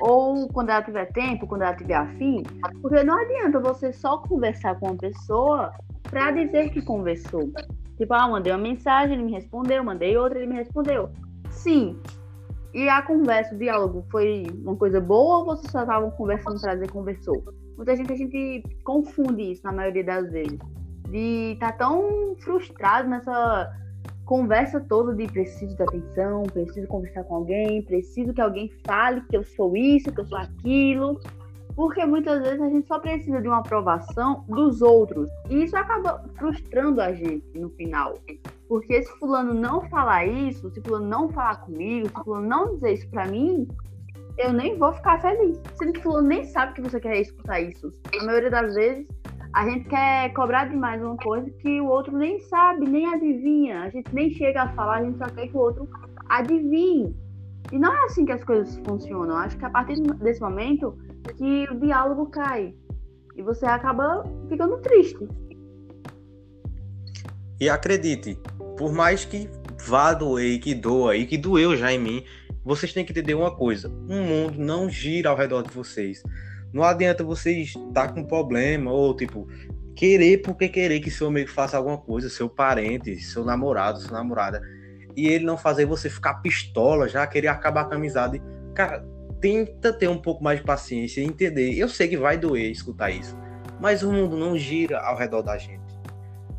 Ou 0.00 0.48
quando 0.48 0.70
ela 0.70 0.82
tiver 0.82 1.06
tempo, 1.12 1.46
quando 1.46 1.62
ela 1.62 1.74
tiver 1.74 1.94
afim. 1.94 2.42
Porque 2.82 3.02
não 3.02 3.18
adianta 3.18 3.58
você 3.60 3.92
só 3.92 4.18
conversar 4.18 4.78
com 4.78 4.86
uma 4.86 4.96
pessoa 4.96 5.72
para 6.02 6.30
dizer 6.32 6.70
que 6.70 6.82
conversou. 6.82 7.50
Tipo, 7.96 8.12
ah, 8.14 8.28
mandei 8.28 8.52
uma 8.52 8.58
mensagem, 8.58 9.14
ele 9.14 9.24
me 9.24 9.32
respondeu, 9.32 9.82
mandei 9.82 10.16
outra, 10.16 10.38
ele 10.38 10.48
me 10.48 10.56
respondeu. 10.56 11.10
Sim. 11.50 11.98
E 12.74 12.88
a 12.88 13.02
conversa, 13.02 13.54
o 13.54 13.58
diálogo 13.58 14.04
foi 14.10 14.44
uma 14.62 14.76
coisa 14.76 15.00
boa 15.00 15.38
ou 15.38 15.44
vocês 15.46 15.70
só 15.70 15.80
estavam 15.80 16.10
conversando 16.10 16.60
para 16.60 16.74
dizer 16.74 16.90
conversou? 16.90 17.42
Muita 17.76 17.96
gente 17.96 18.12
a 18.12 18.16
gente 18.16 18.62
confunde 18.84 19.52
isso 19.52 19.62
na 19.64 19.72
maioria 19.72 20.04
das 20.04 20.30
vezes. 20.30 20.58
De 21.08 21.52
estar 21.52 21.72
tá 21.72 21.78
tão 21.78 22.34
frustrado 22.40 23.08
nessa 23.08 23.72
conversa 24.24 24.80
toda 24.80 25.14
de 25.14 25.26
preciso 25.28 25.76
de 25.76 25.82
atenção, 25.82 26.42
preciso 26.44 26.86
conversar 26.88 27.24
com 27.24 27.36
alguém, 27.36 27.82
preciso 27.82 28.34
que 28.34 28.40
alguém 28.40 28.70
fale 28.86 29.22
que 29.22 29.36
eu 29.36 29.44
sou 29.44 29.76
isso, 29.76 30.12
que 30.12 30.20
eu 30.20 30.26
sou 30.26 30.38
aquilo. 30.38 31.20
Porque 31.76 32.04
muitas 32.06 32.42
vezes 32.42 32.60
a 32.60 32.68
gente 32.68 32.88
só 32.88 32.98
precisa 32.98 33.40
de 33.40 33.48
uma 33.48 33.58
aprovação 33.58 34.44
dos 34.48 34.80
outros. 34.80 35.30
E 35.48 35.64
isso 35.64 35.76
acaba 35.76 36.24
frustrando 36.36 37.00
a 37.00 37.12
gente 37.12 37.46
no 37.54 37.68
final. 37.70 38.14
Porque 38.68 39.02
se 39.02 39.18
fulano 39.18 39.54
não 39.54 39.88
falar 39.88 40.26
isso, 40.26 40.70
se 40.70 40.80
fulano 40.80 41.06
não 41.06 41.28
falar 41.28 41.56
comigo, 41.56 42.08
se 42.08 42.24
fulano 42.24 42.46
não 42.46 42.74
dizer 42.74 42.94
isso 42.94 43.08
pra 43.10 43.26
mim, 43.26 43.68
eu 44.38 44.52
nem 44.52 44.76
vou 44.76 44.92
ficar 44.92 45.20
feliz. 45.20 45.60
Sendo 45.76 45.92
que 45.92 46.02
fulano 46.02 46.28
nem 46.28 46.44
sabe 46.44 46.74
que 46.74 46.82
você 46.82 47.00
quer 47.00 47.20
escutar 47.20 47.60
isso. 47.60 47.92
A 48.20 48.24
maioria 48.24 48.50
das 48.50 48.74
vezes, 48.74 49.06
a 49.52 49.64
gente 49.68 49.88
quer 49.88 50.32
cobrar 50.34 50.68
demais 50.68 51.02
uma 51.02 51.16
coisa 51.16 51.48
que 51.50 51.80
o 51.80 51.86
outro 51.86 52.16
nem 52.16 52.38
sabe, 52.40 52.88
nem 52.88 53.06
adivinha. 53.06 53.82
A 53.82 53.90
gente 53.90 54.14
nem 54.14 54.30
chega 54.30 54.62
a 54.62 54.68
falar, 54.74 54.98
a 54.98 55.04
gente 55.04 55.18
só 55.18 55.26
quer 55.26 55.48
que 55.48 55.56
o 55.56 55.60
outro 55.60 55.88
adivinhe. 56.28 57.16
E 57.72 57.78
não 57.78 57.92
é 57.92 58.04
assim 58.04 58.24
que 58.24 58.32
as 58.32 58.44
coisas 58.44 58.80
funcionam. 58.86 59.36
Acho 59.36 59.56
que 59.56 59.64
a 59.64 59.70
partir 59.70 60.00
desse 60.00 60.40
momento 60.40 60.96
que 61.36 61.66
o 61.70 61.80
diálogo 61.80 62.26
cai. 62.26 62.74
E 63.34 63.42
você 63.42 63.66
acaba 63.66 64.24
ficando 64.48 64.78
triste. 64.78 65.26
E 67.58 67.70
acredite, 67.70 68.38
por 68.76 68.92
mais 68.92 69.24
que 69.24 69.48
vá 69.86 70.12
doer 70.12 70.58
que 70.60 70.74
doa 70.74 71.16
e 71.16 71.26
que 71.26 71.36
doeu 71.36 71.76
já 71.76 71.92
em 71.92 71.98
mim, 71.98 72.24
vocês 72.64 72.92
têm 72.92 73.04
que 73.04 73.12
entender 73.12 73.34
uma 73.34 73.54
coisa: 73.54 73.88
o 73.88 74.14
mundo 74.14 74.58
não 74.58 74.90
gira 74.90 75.30
ao 75.30 75.36
redor 75.36 75.62
de 75.62 75.70
vocês. 75.70 76.22
Não 76.72 76.82
adianta 76.82 77.24
vocês 77.24 77.74
estar 77.74 78.12
com 78.12 78.24
problema 78.24 78.90
ou 78.90 79.14
tipo 79.14 79.48
querer 79.94 80.42
porque 80.42 80.68
querer 80.68 81.00
que 81.00 81.10
seu 81.10 81.28
amigo 81.28 81.48
faça 81.48 81.76
alguma 81.76 81.96
coisa, 81.96 82.28
seu 82.28 82.48
parente, 82.48 83.16
seu 83.20 83.44
namorado, 83.44 84.00
sua 84.00 84.18
namorada, 84.18 84.60
e 85.16 85.26
ele 85.26 85.44
não 85.44 85.56
fazer 85.56 85.86
você 85.86 86.10
ficar 86.10 86.34
pistola, 86.34 87.08
já 87.08 87.26
querer 87.26 87.48
acabar 87.48 87.86
com 87.86 87.94
a 87.94 87.96
amizade. 87.96 88.42
Cara, 88.74 89.02
tenta 89.40 89.92
ter 89.92 90.08
um 90.08 90.18
pouco 90.18 90.44
mais 90.44 90.58
de 90.58 90.66
paciência 90.66 91.22
e 91.22 91.24
entender. 91.24 91.72
Eu 91.74 91.88
sei 91.88 92.08
que 92.08 92.16
vai 92.16 92.36
doer 92.36 92.70
escutar 92.70 93.10
isso, 93.10 93.34
mas 93.80 94.02
o 94.02 94.12
mundo 94.12 94.36
não 94.36 94.58
gira 94.58 95.00
ao 95.00 95.16
redor 95.16 95.40
da 95.40 95.56
gente. 95.56 95.85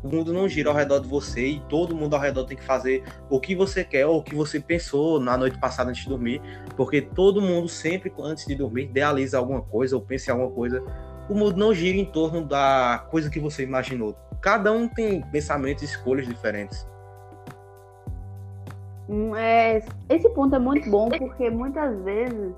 O 0.02 0.08
mundo 0.08 0.32
não 0.32 0.48
gira 0.48 0.70
ao 0.70 0.76
redor 0.76 1.00
de 1.00 1.08
você 1.08 1.44
e 1.44 1.60
todo 1.68 1.94
mundo 1.94 2.14
ao 2.14 2.20
redor 2.20 2.44
tem 2.44 2.56
que 2.56 2.64
fazer 2.64 3.02
o 3.28 3.40
que 3.40 3.56
você 3.56 3.82
quer 3.82 4.06
ou 4.06 4.18
o 4.18 4.22
que 4.22 4.34
você 4.34 4.60
pensou 4.60 5.18
na 5.18 5.36
noite 5.36 5.58
passada 5.58 5.90
antes 5.90 6.02
de 6.02 6.08
dormir, 6.08 6.40
porque 6.76 7.02
todo 7.02 7.40
mundo 7.40 7.68
sempre 7.68 8.12
antes 8.20 8.46
de 8.46 8.54
dormir 8.54 8.84
idealiza 8.84 9.38
alguma 9.38 9.60
coisa 9.60 9.96
ou 9.96 10.02
pensa 10.02 10.30
em 10.30 10.34
alguma 10.34 10.52
coisa. 10.52 10.82
O 11.28 11.34
mundo 11.34 11.56
não 11.56 11.74
gira 11.74 11.98
em 11.98 12.04
torno 12.04 12.44
da 12.44 13.06
coisa 13.10 13.28
que 13.28 13.40
você 13.40 13.64
imaginou. 13.64 14.16
Cada 14.40 14.70
um 14.72 14.88
tem 14.88 15.20
pensamentos 15.32 15.82
e 15.82 15.86
escolhas 15.86 16.26
diferentes. 16.26 16.86
Hum, 19.08 19.34
é, 19.34 19.82
esse 20.08 20.28
ponto 20.30 20.54
é 20.54 20.58
muito 20.58 20.88
bom 20.88 21.08
porque 21.08 21.50
muitas 21.50 21.98
vezes 22.04 22.54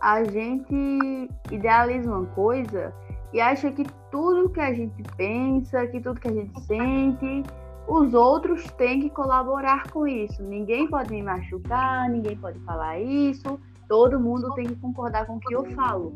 a 0.00 0.22
gente 0.24 1.30
idealiza 1.50 2.10
uma 2.10 2.26
coisa 2.26 2.92
e 3.32 3.40
acha 3.40 3.70
que 3.70 3.84
tudo 4.10 4.50
que 4.50 4.60
a 4.60 4.72
gente 4.72 5.02
pensa, 5.16 5.86
que 5.86 6.00
tudo 6.00 6.20
que 6.20 6.28
a 6.28 6.32
gente 6.32 6.60
sente, 6.62 7.42
os 7.86 8.14
outros 8.14 8.64
têm 8.72 9.00
que 9.00 9.10
colaborar 9.10 9.90
com 9.90 10.06
isso. 10.06 10.42
Ninguém 10.42 10.88
pode 10.88 11.10
me 11.10 11.22
machucar, 11.22 12.08
ninguém 12.08 12.36
pode 12.36 12.58
falar 12.60 12.98
isso, 13.00 13.60
todo 13.88 14.18
mundo 14.18 14.52
tem 14.54 14.66
que 14.66 14.76
concordar 14.76 15.26
com 15.26 15.36
o 15.36 15.40
que 15.40 15.54
eu 15.54 15.64
falo. 15.72 16.12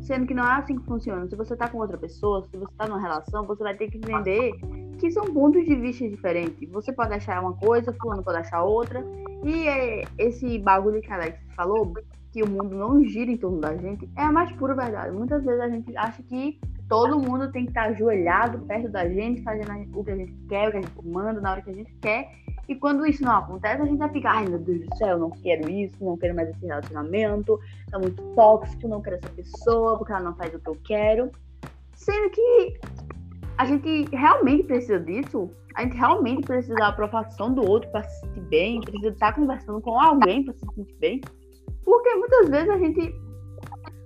Sendo 0.00 0.26
que 0.26 0.34
não 0.34 0.44
é 0.44 0.58
assim 0.58 0.76
que 0.76 0.84
funciona. 0.84 1.26
Se 1.26 1.34
você 1.34 1.56
tá 1.56 1.68
com 1.68 1.78
outra 1.78 1.96
pessoa, 1.96 2.46
se 2.50 2.58
você 2.58 2.72
tá 2.76 2.86
numa 2.86 3.00
relação, 3.00 3.46
você 3.46 3.62
vai 3.62 3.74
ter 3.74 3.90
que 3.90 3.96
entender 3.96 4.52
que 4.98 5.10
são 5.10 5.24
pontos 5.32 5.64
de 5.64 5.74
vista 5.74 6.06
diferentes. 6.06 6.70
Você 6.70 6.92
pode 6.92 7.14
achar 7.14 7.40
uma 7.40 7.54
coisa, 7.54 7.94
fulano 8.00 8.22
pode 8.22 8.38
achar 8.38 8.62
outra. 8.62 9.02
E 9.42 9.66
é 9.66 10.04
esse 10.18 10.58
bagulho 10.58 11.00
que 11.00 11.10
a 11.10 11.14
Alex 11.14 11.38
falou, 11.56 11.94
que 12.34 12.42
o 12.42 12.50
mundo 12.50 12.74
não 12.74 13.04
gira 13.04 13.30
em 13.30 13.36
torno 13.36 13.60
da 13.60 13.76
gente, 13.76 14.10
é 14.16 14.22
a 14.22 14.32
mais 14.32 14.50
pura 14.56 14.74
verdade. 14.74 15.16
Muitas 15.16 15.44
vezes 15.44 15.60
a 15.60 15.68
gente 15.68 15.96
acha 15.96 16.20
que 16.24 16.58
todo 16.88 17.16
mundo 17.16 17.52
tem 17.52 17.62
que 17.62 17.70
estar 17.70 17.84
ajoelhado 17.84 18.58
perto 18.66 18.88
da 18.88 19.08
gente, 19.08 19.40
fazendo 19.42 19.70
o 19.96 20.02
que 20.02 20.10
a 20.10 20.16
gente 20.16 20.34
quer, 20.48 20.68
o 20.68 20.72
que 20.72 20.78
a 20.78 20.80
gente 20.80 21.06
manda, 21.06 21.40
na 21.40 21.52
hora 21.52 21.62
que 21.62 21.70
a 21.70 21.74
gente 21.74 21.94
quer. 22.02 22.28
E 22.68 22.74
quando 22.74 23.06
isso 23.06 23.22
não 23.22 23.36
acontece, 23.36 23.82
a 23.82 23.84
gente 23.84 23.98
vai 23.98 24.08
ficar, 24.08 24.32
ai 24.32 24.48
meu 24.48 24.58
Deus 24.58 24.84
do 24.84 24.96
céu, 24.96 25.16
não 25.16 25.30
quero 25.30 25.70
isso, 25.70 26.04
não 26.04 26.16
quero 26.16 26.34
mais 26.34 26.48
esse 26.48 26.66
relacionamento, 26.66 27.60
tá 27.88 28.00
muito 28.00 28.20
tóxico, 28.34 28.88
não 28.88 29.00
quero 29.00 29.16
essa 29.16 29.28
pessoa, 29.28 29.96
porque 29.96 30.12
ela 30.12 30.24
não 30.24 30.34
faz 30.34 30.52
o 30.52 30.58
que 30.58 30.68
eu 30.68 30.76
quero. 30.84 31.30
Sendo 31.94 32.30
que 32.30 32.80
a 33.56 33.64
gente 33.64 34.08
realmente 34.10 34.64
precisa 34.64 34.98
disso, 34.98 35.48
a 35.76 35.82
gente 35.82 35.96
realmente 35.96 36.42
precisa 36.42 36.74
da 36.74 36.88
aprovação 36.88 37.54
do 37.54 37.62
outro 37.62 37.88
para 37.92 38.02
se 38.02 38.22
sentir 38.22 38.40
bem, 38.40 38.80
precisa 38.80 39.10
estar 39.10 39.34
conversando 39.34 39.80
com 39.80 40.00
alguém 40.00 40.42
para 40.44 40.54
se 40.54 40.66
sentir 40.74 40.96
bem. 40.98 41.20
Porque 41.84 42.14
muitas 42.14 42.48
vezes 42.48 42.70
a 42.70 42.78
gente 42.78 43.14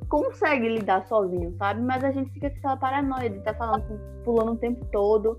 consegue 0.09 0.69
lidar 0.69 1.07
sozinho, 1.07 1.55
sabe? 1.59 1.83
Mas 1.83 2.03
a 2.03 2.11
gente 2.11 2.31
fica 2.33 2.50
com 2.50 2.57
aquela 2.57 2.77
paranoia 2.77 3.31
de 3.31 3.38
estar 3.38 3.53
tá 3.55 3.59
falando 3.59 4.00
fulano 4.25 4.53
o 4.53 4.57
tempo 4.57 4.85
todo, 4.91 5.38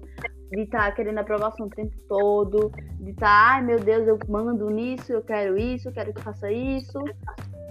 de 0.51 0.61
estar 0.61 0.85
tá 0.85 0.91
querendo 0.91 1.17
aprovação 1.17 1.67
o 1.67 1.69
tempo 1.69 1.95
todo, 2.07 2.71
de 2.99 3.11
estar, 3.11 3.25
tá, 3.25 3.53
ai 3.53 3.63
meu 3.63 3.79
Deus, 3.79 4.07
eu 4.07 4.17
mando 4.27 4.69
nisso, 4.69 5.11
eu 5.11 5.21
quero 5.21 5.57
isso, 5.57 5.89
eu 5.89 5.93
quero 5.93 6.13
que 6.13 6.21
faça 6.21 6.51
isso. 6.51 6.99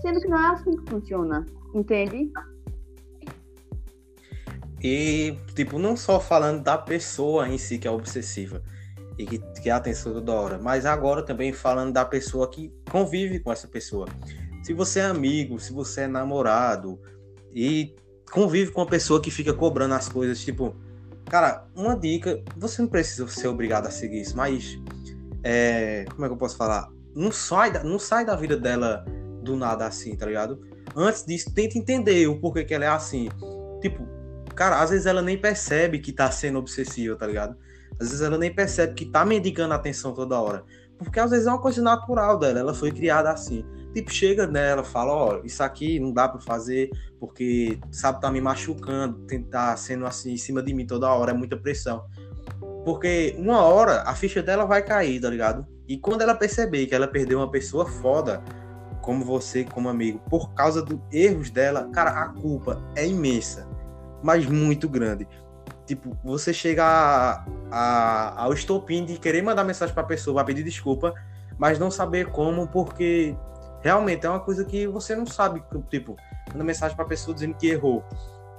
Sendo 0.03 0.21
que 0.21 0.29
não 0.29 0.39
é 0.39 0.53
assim 0.53 0.77
que 0.77 0.91
funciona, 0.91 1.45
entende? 1.75 2.31
E, 4.81 5.37
tipo, 5.55 5.79
não 5.79 5.97
só 5.97 6.21
falando 6.21 6.63
da 6.63 6.79
pessoa 6.79 7.49
em 7.49 7.59
si 7.59 7.79
que 7.79 7.89
é 7.89 7.91
obsessiva 7.91 8.63
e 9.19 9.27
que 9.27 9.39
quer 9.61 9.73
atenção 9.73 10.13
toda 10.13 10.33
hora, 10.33 10.59
mas 10.59 10.87
agora 10.87 11.23
também 11.23 11.53
falando 11.53 11.93
da 11.93 12.05
pessoa 12.05 12.49
que 12.49 12.73
convive 12.91 13.41
com 13.41 13.53
essa 13.53 13.67
pessoa. 13.67 14.07
Se 14.63 14.73
você 14.73 15.01
é 15.01 15.05
amigo, 15.07 15.59
se 15.59 15.73
você 15.73 16.03
é 16.03 16.07
namorado 16.07 17.01
e 17.53 17.97
convive 18.31 18.71
com 18.71 18.81
uma 18.81 18.87
pessoa 18.87 19.21
que 19.21 19.31
fica 19.31 19.53
cobrando 19.53 19.95
as 19.95 20.09
coisas, 20.09 20.41
tipo, 20.41 20.77
cara, 21.27 21.67
uma 21.75 21.97
dica, 21.97 22.41
você 22.57 22.81
não 22.81 22.89
precisa 22.89 23.27
ser 23.27 23.49
obrigado 23.49 23.87
a 23.87 23.91
seguir 23.91 24.21
isso, 24.21 24.37
mas 24.37 24.79
é, 25.43 26.05
como 26.11 26.25
é 26.25 26.29
que 26.29 26.35
eu 26.35 26.39
posso 26.39 26.57
falar? 26.57 26.89
Não 27.15 27.33
sai, 27.33 27.73
da, 27.73 27.83
não 27.83 27.99
sai 27.99 28.25
da 28.25 28.37
vida 28.37 28.57
dela 28.57 29.05
do 29.43 29.57
nada 29.57 29.87
assim, 29.87 30.15
tá 30.17 30.27
ligado? 30.27 30.63
Antes 30.95 31.25
disso, 31.25 31.53
tenta 31.53 31.77
entender 31.77 32.29
o 32.29 32.39
porquê 32.39 32.65
que 32.65 32.75
ela 32.75 32.85
é 32.85 32.89
assim. 32.89 33.29
Tipo, 33.81 34.07
cara, 34.55 34.81
às 34.81 34.91
vezes 34.91 35.07
ela 35.07 35.23
nem 35.23 35.37
percebe 35.37 35.99
que 35.99 36.13
tá 36.13 36.31
sendo 36.31 36.59
obsessiva, 36.59 37.17
tá 37.17 37.27
ligado? 37.27 37.57
Às 38.01 38.09
vezes 38.09 38.21
ela 38.21 38.39
nem 38.39 38.55
percebe 38.55 38.95
que 38.95 39.07
tá 39.07 39.25
mendigando 39.25 39.75
atenção 39.75 40.13
toda 40.13 40.41
hora. 40.41 40.65
Porque 40.99 41.21
às 41.21 41.31
vezes 41.31 41.47
é 41.47 41.51
uma 41.51 41.61
coisa 41.61 41.81
natural 41.81 42.39
dela, 42.39 42.59
ela 42.59 42.75
foi 42.75 42.91
criada 42.91 43.31
assim 43.31 43.65
tipo, 43.93 44.13
chega 44.13 44.47
nela, 44.47 44.85
fala, 44.85 45.13
ó, 45.13 45.41
isso 45.45 45.63
aqui 45.63 45.99
não 45.99 46.13
dá 46.13 46.29
para 46.29 46.41
fazer 46.41 46.91
porque, 47.19 47.79
sabe, 47.91 48.21
tá 48.21 48.31
me 48.31 48.41
machucando, 48.41 49.19
tentar 49.27 49.77
sendo 49.77 50.07
assim 50.07 50.33
em 50.33 50.37
cima 50.37 50.63
de 50.63 50.73
mim 50.73 50.87
toda 50.87 51.13
hora, 51.13 51.33
é 51.33 51.35
muita 51.35 51.57
pressão. 51.57 52.05
Porque 52.85 53.35
uma 53.39 53.63
hora 53.63 54.03
a 54.03 54.15
ficha 54.15 54.43
dela 54.43 54.65
vai 54.65 54.83
cair, 54.83 55.21
tá 55.21 55.29
ligado? 55.29 55.67
E 55.87 55.99
quando 55.99 56.23
ela 56.23 56.35
perceber 56.35 56.87
que 56.87 56.95
ela 56.95 57.09
perdeu 57.09 57.39
uma 57.39 57.51
pessoa 57.51 57.87
foda, 57.87 58.43
como 59.03 59.25
você, 59.25 59.65
como 59.65 59.89
amigo, 59.89 60.21
por 60.31 60.55
causa 60.55 60.83
dos 60.83 60.99
erros 61.13 61.51
dela, 61.51 61.89
cara, 61.93 62.11
a 62.11 62.29
culpa 62.29 62.83
é 62.95 63.07
imensa, 63.07 63.69
mas 64.23 64.47
muito 64.47 64.89
grande. 64.89 65.27
Tipo, 65.89 66.15
você 66.23 66.53
chega 66.53 66.85
a, 66.85 67.45
a, 67.71 68.43
ao 68.43 68.53
estopim 68.53 69.07
de 69.07 69.17
querer 69.17 69.41
mandar 69.41 69.65
mensagem 69.65 69.95
pra 69.95 70.05
pessoa, 70.05 70.35
pra 70.35 70.45
pedir 70.45 70.63
desculpa, 70.63 71.15
mas 71.57 71.79
não 71.79 71.91
saber 71.91 72.27
como, 72.27 72.69
porque 72.69 73.35
realmente 73.81 74.27
é 74.27 74.29
uma 74.29 74.39
coisa 74.39 74.67
que 74.67 74.87
você 74.87 75.17
não 75.17 75.25
sabe, 75.25 75.63
tipo, 75.89 76.15
manda 76.53 76.63
mensagem 76.63 76.95
pra 76.95 77.07
pessoa 77.07 77.35
dizendo 77.35 77.55
que 77.55 77.69
errou. 77.69 78.05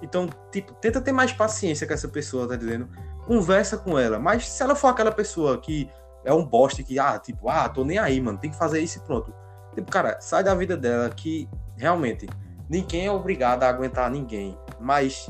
Então, 0.02 0.28
tipo, 0.52 0.74
tenta 0.74 1.00
ter 1.00 1.12
mais 1.12 1.32
paciência 1.32 1.86
com 1.86 1.94
essa 1.94 2.08
pessoa, 2.08 2.48
tá 2.48 2.56
dizendo? 2.56 2.90
Conversa 3.28 3.78
com 3.78 4.00
ela. 4.00 4.18
Mas 4.18 4.50
se 4.50 4.64
ela 4.64 4.74
for 4.74 4.88
aquela 4.88 5.12
pessoa 5.12 5.60
que 5.60 5.88
é 6.26 6.34
um 6.34 6.44
bosta 6.44 6.82
que, 6.82 6.98
ah, 6.98 7.20
tipo, 7.20 7.48
ah, 7.48 7.70
tô 7.70 7.86
nem 7.86 8.00
aí, 8.00 8.20
mano, 8.20 8.40
tem 8.40 8.50
que 8.50 8.58
fazer 8.58 8.80
isso 8.80 8.98
e 8.98 9.02
pronto. 9.02 9.32
Tipo, 9.76 9.92
cara, 9.92 10.20
sai 10.20 10.44
da 10.44 10.56
vida 10.56 10.76
dela 10.76 11.12
que 11.12 11.48
realmente 11.78 12.28
ninguém 12.68 13.06
é 13.06 13.12
obrigado 13.12 13.62
a 13.62 13.70
aguentar 13.70 14.10
ninguém. 14.10 14.58
Mas 14.80 15.30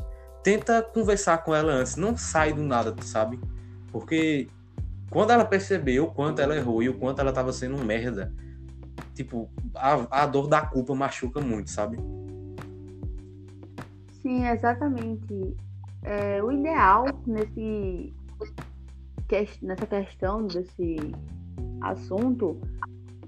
tenta 0.49 0.81
conversar 0.81 1.43
com 1.43 1.53
ela 1.53 1.71
antes, 1.71 1.95
não 1.95 2.17
sai 2.17 2.51
do 2.51 2.63
nada, 2.63 2.95
sabe? 3.03 3.39
Porque 3.91 4.47
quando 5.11 5.29
ela 5.29 5.45
percebeu 5.45 6.05
o 6.05 6.11
quanto 6.11 6.41
ela 6.41 6.55
errou 6.55 6.81
e 6.81 6.89
o 6.89 6.97
quanto 6.97 7.19
ela 7.19 7.31
tava 7.31 7.53
sendo 7.53 7.75
um 7.75 7.85
merda, 7.85 8.33
tipo, 9.13 9.47
a, 9.75 10.23
a 10.23 10.25
dor 10.25 10.47
da 10.47 10.61
culpa 10.61 10.95
machuca 10.95 11.39
muito, 11.39 11.69
sabe? 11.69 11.97
Sim, 14.23 14.47
exatamente. 14.47 15.55
É, 16.01 16.41
o 16.41 16.51
ideal 16.51 17.05
nesse, 17.27 18.11
nessa 19.61 19.85
questão 19.85 20.47
desse 20.47 20.95
assunto 21.81 22.59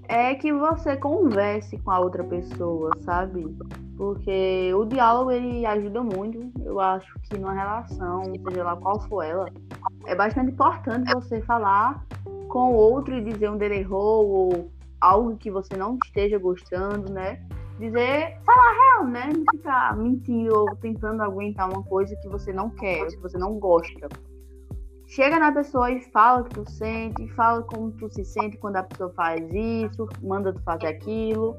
é 0.08 0.34
que 0.34 0.52
você 0.52 0.96
converse 0.96 1.78
com 1.78 1.92
a 1.92 2.00
outra 2.00 2.24
pessoa, 2.24 2.90
sabe? 3.04 3.44
Porque 4.02 4.74
o 4.74 4.84
diálogo 4.84 5.30
ele 5.30 5.64
ajuda 5.64 6.02
muito. 6.02 6.50
Eu 6.64 6.80
acho 6.80 7.14
que 7.20 7.38
numa 7.38 7.52
relação, 7.52 8.24
seja 8.24 8.64
lá 8.64 8.74
qual 8.74 8.98
for 9.02 9.22
ela, 9.22 9.48
é 10.06 10.16
bastante 10.16 10.50
importante 10.50 11.14
você 11.14 11.40
falar 11.42 12.04
com 12.48 12.72
o 12.72 12.74
outro 12.74 13.14
e 13.14 13.22
dizer 13.22 13.48
onde 13.48 13.64
ele 13.64 13.76
errou 13.76 14.28
ou 14.28 14.72
algo 15.00 15.36
que 15.36 15.52
você 15.52 15.76
não 15.76 15.96
esteja 16.04 16.36
gostando, 16.36 17.12
né? 17.12 17.46
Dizer, 17.78 18.40
falar 18.44 18.72
real, 18.72 19.06
né? 19.06 19.30
Não 19.36 19.44
ficar 19.52 19.96
mentindo 19.96 20.52
ou 20.52 20.74
tentando 20.74 21.22
aguentar 21.22 21.70
uma 21.70 21.84
coisa 21.84 22.16
que 22.16 22.28
você 22.28 22.52
não 22.52 22.70
quer, 22.70 23.06
que 23.06 23.18
você 23.18 23.38
não 23.38 23.56
gosta. 23.60 24.08
Chega 25.06 25.38
na 25.38 25.52
pessoa 25.52 25.92
e 25.92 26.00
fala 26.10 26.40
o 26.40 26.44
que 26.46 26.56
tu 26.56 26.68
sente, 26.68 27.28
fala 27.34 27.62
como 27.62 27.92
tu 27.92 28.12
se 28.12 28.24
sente 28.24 28.56
quando 28.56 28.76
a 28.78 28.82
pessoa 28.82 29.12
faz 29.14 29.48
isso, 29.52 30.08
manda 30.20 30.52
tu 30.52 30.60
fazer 30.62 30.88
aquilo. 30.88 31.56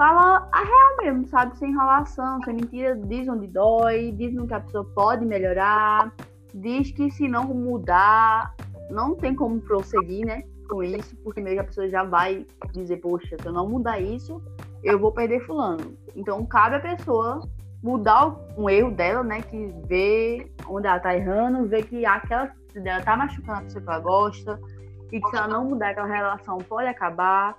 Fala 0.00 0.48
a 0.50 0.60
real 0.60 0.96
mesmo, 1.02 1.28
sabe? 1.28 1.58
Sem 1.58 1.72
enrolação, 1.72 2.42
sem 2.42 2.54
mentira, 2.54 2.96
diz 2.96 3.28
onde 3.28 3.46
dói, 3.46 4.12
diz 4.12 4.32
no 4.32 4.46
que 4.46 4.54
a 4.54 4.60
pessoa 4.60 4.82
pode 4.94 5.26
melhorar, 5.26 6.10
diz 6.54 6.90
que 6.90 7.10
se 7.10 7.28
não 7.28 7.44
mudar, 7.44 8.54
não 8.88 9.14
tem 9.14 9.34
como 9.34 9.60
prosseguir, 9.60 10.24
né? 10.24 10.42
Com 10.70 10.82
isso, 10.82 11.14
porque 11.18 11.42
que 11.42 11.58
a 11.58 11.64
pessoa 11.64 11.86
já 11.86 12.02
vai 12.02 12.46
dizer, 12.72 12.96
poxa, 12.96 13.36
se 13.38 13.46
eu 13.46 13.52
não 13.52 13.68
mudar 13.68 14.00
isso, 14.00 14.42
eu 14.82 14.98
vou 14.98 15.12
perder 15.12 15.44
fulano. 15.44 15.94
Então 16.16 16.46
cabe 16.46 16.76
a 16.76 16.80
pessoa 16.80 17.46
mudar 17.82 18.34
um 18.56 18.70
erro 18.70 18.92
dela, 18.92 19.22
né? 19.22 19.42
Que 19.42 19.70
vê 19.86 20.50
onde 20.66 20.86
ela 20.86 20.98
tá 20.98 21.14
errando, 21.14 21.68
vê 21.68 21.82
que 21.82 22.06
aquela 22.06 22.50
dela 22.74 23.02
tá 23.02 23.18
machucando 23.18 23.58
a 23.58 23.62
pessoa 23.64 23.84
que 23.84 23.90
ela 23.90 24.00
gosta, 24.00 24.60
e 25.12 25.20
que 25.20 25.28
se 25.28 25.36
ela 25.36 25.46
não 25.46 25.66
mudar 25.66 25.90
aquela 25.90 26.06
relação 26.06 26.56
pode 26.56 26.88
acabar. 26.88 27.54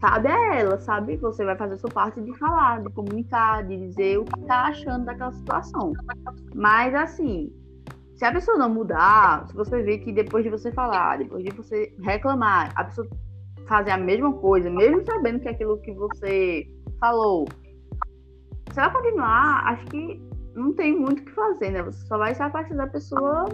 Sabe 0.00 0.28
é 0.28 0.60
ela, 0.60 0.78
sabe? 0.78 1.16
Você 1.16 1.44
vai 1.44 1.56
fazer 1.56 1.74
a 1.74 1.78
sua 1.78 1.90
parte 1.90 2.20
de 2.20 2.32
falar, 2.38 2.82
de 2.82 2.92
comunicar, 2.92 3.64
de 3.64 3.76
dizer 3.76 4.18
o 4.18 4.24
que 4.24 4.40
tá 4.42 4.66
achando 4.66 5.04
daquela 5.04 5.32
situação. 5.32 5.92
Mas 6.54 6.94
assim, 6.94 7.52
se 8.14 8.24
a 8.24 8.32
pessoa 8.32 8.56
não 8.56 8.68
mudar, 8.68 9.46
se 9.48 9.54
você 9.54 9.82
ver 9.82 9.98
que 9.98 10.12
depois 10.12 10.44
de 10.44 10.50
você 10.50 10.70
falar, 10.70 11.18
depois 11.18 11.42
de 11.42 11.50
você 11.50 11.92
reclamar, 12.00 12.72
a 12.76 12.84
pessoa 12.84 13.08
fazer 13.66 13.90
a 13.90 13.98
mesma 13.98 14.32
coisa, 14.32 14.70
mesmo 14.70 15.04
sabendo 15.04 15.40
que 15.40 15.48
aquilo 15.48 15.78
que 15.78 15.92
você 15.92 16.66
falou, 17.00 17.46
se 18.72 18.80
ela 18.80 18.90
continuar, 18.90 19.66
acho 19.66 19.84
que 19.86 20.22
não 20.54 20.72
tem 20.74 20.96
muito 20.96 21.22
o 21.22 21.24
que 21.24 21.32
fazer, 21.32 21.70
né? 21.70 21.82
Você 21.82 22.06
só 22.06 22.18
vai 22.18 22.34
se 22.34 22.42
afastar 22.42 22.76
da 22.76 22.86
pessoa 22.86 23.46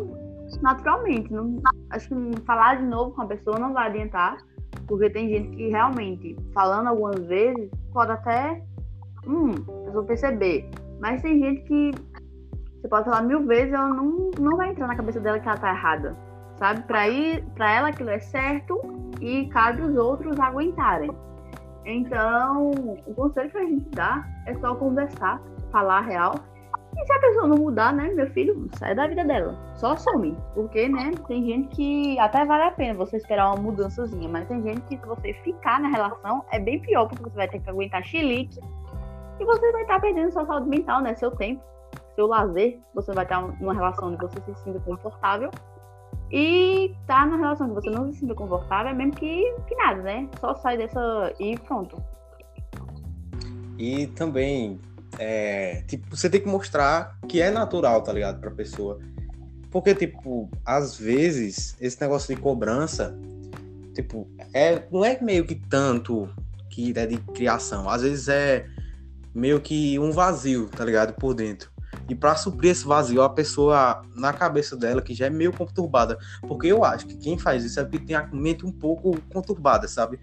naturalmente. 0.63 1.33
Não, 1.33 1.61
acho 1.91 2.09
que 2.09 2.41
falar 2.43 2.77
de 2.77 2.87
novo 2.87 3.15
com 3.15 3.23
a 3.23 3.27
pessoa 3.27 3.59
não 3.59 3.73
vai 3.73 3.89
adiantar, 3.89 4.37
porque 4.87 5.11
tem 5.11 5.29
gente 5.29 5.57
que 5.57 5.69
realmente, 5.69 6.37
falando 6.53 6.89
algumas 6.89 7.21
vezes, 7.27 7.71
pode 7.93 8.13
até 8.13 8.63
hum, 9.27 9.53
a 9.53 9.87
pessoa 9.87 10.05
perceber. 10.05 10.71
Mas 11.01 11.23
tem 11.23 11.39
gente 11.39 11.63
que 11.63 11.91
você 12.81 12.89
pode 12.89 13.05
falar 13.05 13.23
mil 13.23 13.47
vezes, 13.47 13.73
ela 13.73 13.89
não, 13.89 14.31
não 14.39 14.57
vai 14.57 14.71
entrar 14.71 14.87
na 14.87 14.97
cabeça 14.97 15.19
dela 15.19 15.39
que 15.39 15.49
ela 15.49 15.57
tá 15.57 15.71
errada. 15.71 16.17
Sabe? 16.59 16.83
Pra, 16.83 17.09
ir, 17.09 17.43
pra 17.55 17.73
ela 17.73 17.89
aquilo 17.89 18.11
é 18.11 18.19
certo 18.19 18.81
e 19.21 19.47
cabe 19.49 19.83
os 19.83 19.97
outros 19.97 20.39
aguentarem. 20.39 21.11
Então, 21.85 22.71
o 23.07 23.15
conselho 23.15 23.51
que 23.51 23.59
a 23.59 23.65
gente 23.65 23.89
dá 23.91 24.27
é 24.47 24.55
só 24.55 24.75
conversar, 24.75 25.41
falar 25.71 25.99
a 25.99 26.01
real. 26.03 26.35
E 26.97 27.07
se 27.07 27.13
a 27.13 27.19
pessoa 27.19 27.49
não 27.49 27.57
mudar, 27.57 27.93
né, 27.93 28.09
meu 28.15 28.31
filho, 28.31 28.69
sai 28.79 28.95
da 28.95 29.07
vida 29.07 29.25
dela. 29.25 29.57
Só 29.75 29.97
some. 29.97 30.37
Porque, 30.55 30.89
né, 30.89 31.13
tem 31.27 31.45
gente 31.45 31.69
que 31.69 32.19
até 32.19 32.45
vale 32.45 32.65
a 32.65 32.71
pena 32.71 32.95
você 32.95 33.17
esperar 33.17 33.49
uma 33.49 33.63
mudançazinha. 33.63 34.29
Mas 34.29 34.47
tem 34.49 34.63
gente 34.63 34.81
que 34.83 34.97
se 34.97 35.07
você 35.07 35.33
ficar 35.45 35.81
na 35.81 35.89
relação, 35.89 36.45
é 36.51 36.59
bem 36.59 36.81
pior, 36.81 37.09
porque 37.09 37.25
você 37.25 37.37
vai 37.37 37.49
ter 37.49 37.61
que 37.61 37.69
aguentar 37.69 38.05
chilique. 38.05 38.59
E 39.41 39.45
você 39.45 39.73
vai 39.73 39.83
estar 39.83 40.01
perdendo 40.01 40.33
sua 40.33 40.47
saúde 40.47 40.69
mental, 40.69 41.01
né? 41.01 41.15
Seu 41.15 41.31
tempo 41.33 41.61
seu 42.15 42.27
lazer, 42.27 42.79
você 42.95 43.13
vai 43.13 43.25
estar 43.25 43.41
numa 43.61 43.75
relação 43.75 44.09
onde 44.09 44.19
você 44.19 44.41
se 44.41 44.55
sinta 44.63 44.81
confortável. 44.81 45.51
E 46.31 46.95
tá 47.07 47.27
numa 47.27 47.39
relação 47.39 47.69
que 47.69 47.75
você 47.75 47.91
não 47.91 48.13
se 48.13 48.21
sinta 48.21 48.35
confortável, 48.35 48.93
é 48.93 48.95
mesmo 48.95 49.15
que, 49.15 49.55
que 49.67 49.75
nada, 49.77 50.03
né? 50.03 50.29
Só 50.41 50.55
sai 50.55 50.77
dessa 50.77 51.33
e 51.39 51.59
pronto. 51.59 52.03
E 53.79 54.07
também, 54.09 54.81
é, 55.19 55.83
tipo, 55.87 56.15
você 56.15 56.29
tem 56.29 56.41
que 56.41 56.49
mostrar 56.49 57.19
que 57.29 57.41
é 57.41 57.51
natural, 57.51 58.03
tá 58.03 58.13
ligado? 58.13 58.41
Pra 58.41 58.51
pessoa. 58.51 58.99
Porque, 59.71 59.95
tipo, 59.95 60.49
às 60.65 60.97
vezes, 60.97 61.77
esse 61.81 62.01
negócio 62.01 62.35
de 62.35 62.41
cobrança, 62.41 63.17
tipo, 63.95 64.29
é, 64.53 64.83
não 64.91 65.05
é 65.05 65.19
meio 65.21 65.45
que 65.45 65.55
tanto 65.55 66.29
que 66.71 66.93
é 66.97 67.07
de 67.07 67.17
criação. 67.19 67.89
Às 67.89 68.03
vezes 68.03 68.29
é 68.29 68.67
meio 69.35 69.61
que 69.61 69.99
um 69.99 70.13
vazio, 70.13 70.69
tá 70.69 70.85
ligado? 70.85 71.15
Por 71.15 71.35
dentro. 71.35 71.73
E 72.09 72.15
para 72.15 72.37
suprir 72.37 72.73
esse 72.73 72.85
vazio, 72.85 73.23
a 73.23 73.31
pessoa, 73.31 74.03
na 74.15 74.33
cabeça 74.33 74.77
dela, 74.77 75.01
que 75.01 75.15
já 75.15 75.27
é 75.27 75.31
meio 75.31 75.53
conturbada, 75.53 76.19
porque 76.43 76.67
eu 76.67 76.85
acho 76.85 77.07
que 77.07 77.17
quem 77.17 77.39
faz 77.39 77.65
isso 77.65 77.81
é 77.81 77.85
porque 77.85 77.99
tem 77.99 78.17
a 78.17 78.27
mente 78.27 78.67
um 78.67 78.73
pouco 78.73 79.19
conturbada, 79.33 79.89
sabe? 79.89 80.21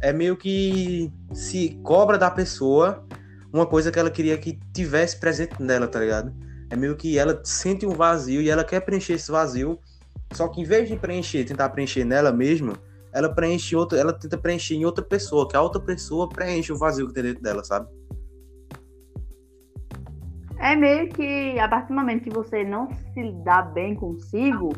É 0.00 0.12
meio 0.12 0.36
que 0.36 1.12
se 1.32 1.78
cobra 1.82 2.18
da 2.18 2.30
pessoa 2.30 3.06
uma 3.52 3.66
coisa 3.66 3.92
que 3.92 3.98
ela 3.98 4.10
queria 4.10 4.38
que 4.38 4.58
tivesse 4.72 5.18
presente 5.18 5.62
nela, 5.62 5.86
tá 5.86 6.00
ligado? 6.00 6.32
É 6.70 6.76
meio 6.76 6.96
que 6.96 7.18
ela 7.18 7.38
sente 7.44 7.84
um 7.84 7.90
vazio 7.90 8.40
e 8.40 8.48
ela 8.48 8.64
quer 8.64 8.80
preencher 8.80 9.14
esse 9.14 9.30
vazio, 9.30 9.78
só 10.32 10.48
que 10.48 10.60
em 10.60 10.64
vez 10.64 10.88
de 10.88 10.96
preencher, 10.96 11.44
tentar 11.44 11.68
preencher 11.68 12.04
nela 12.04 12.32
mesma, 12.32 12.72
ela 13.12 13.28
preenche 13.28 13.76
outra, 13.76 13.98
ela 13.98 14.12
tenta 14.12 14.38
preencher 14.38 14.74
em 14.74 14.86
outra 14.86 15.04
pessoa, 15.04 15.46
que 15.46 15.54
a 15.54 15.60
outra 15.60 15.80
pessoa 15.80 16.28
preenche 16.28 16.72
o 16.72 16.78
vazio 16.78 17.08
que 17.08 17.12
tem 17.12 17.24
dentro 17.24 17.42
dela, 17.42 17.62
sabe? 17.62 17.86
É 20.58 20.74
meio 20.74 21.08
que 21.10 21.58
a 21.58 21.68
partir 21.68 21.88
do 21.88 21.94
momento 21.94 22.22
que 22.22 22.30
você 22.30 22.64
não 22.64 22.88
se 23.12 23.32
dá 23.44 23.62
bem 23.62 23.94
consigo 23.94 24.72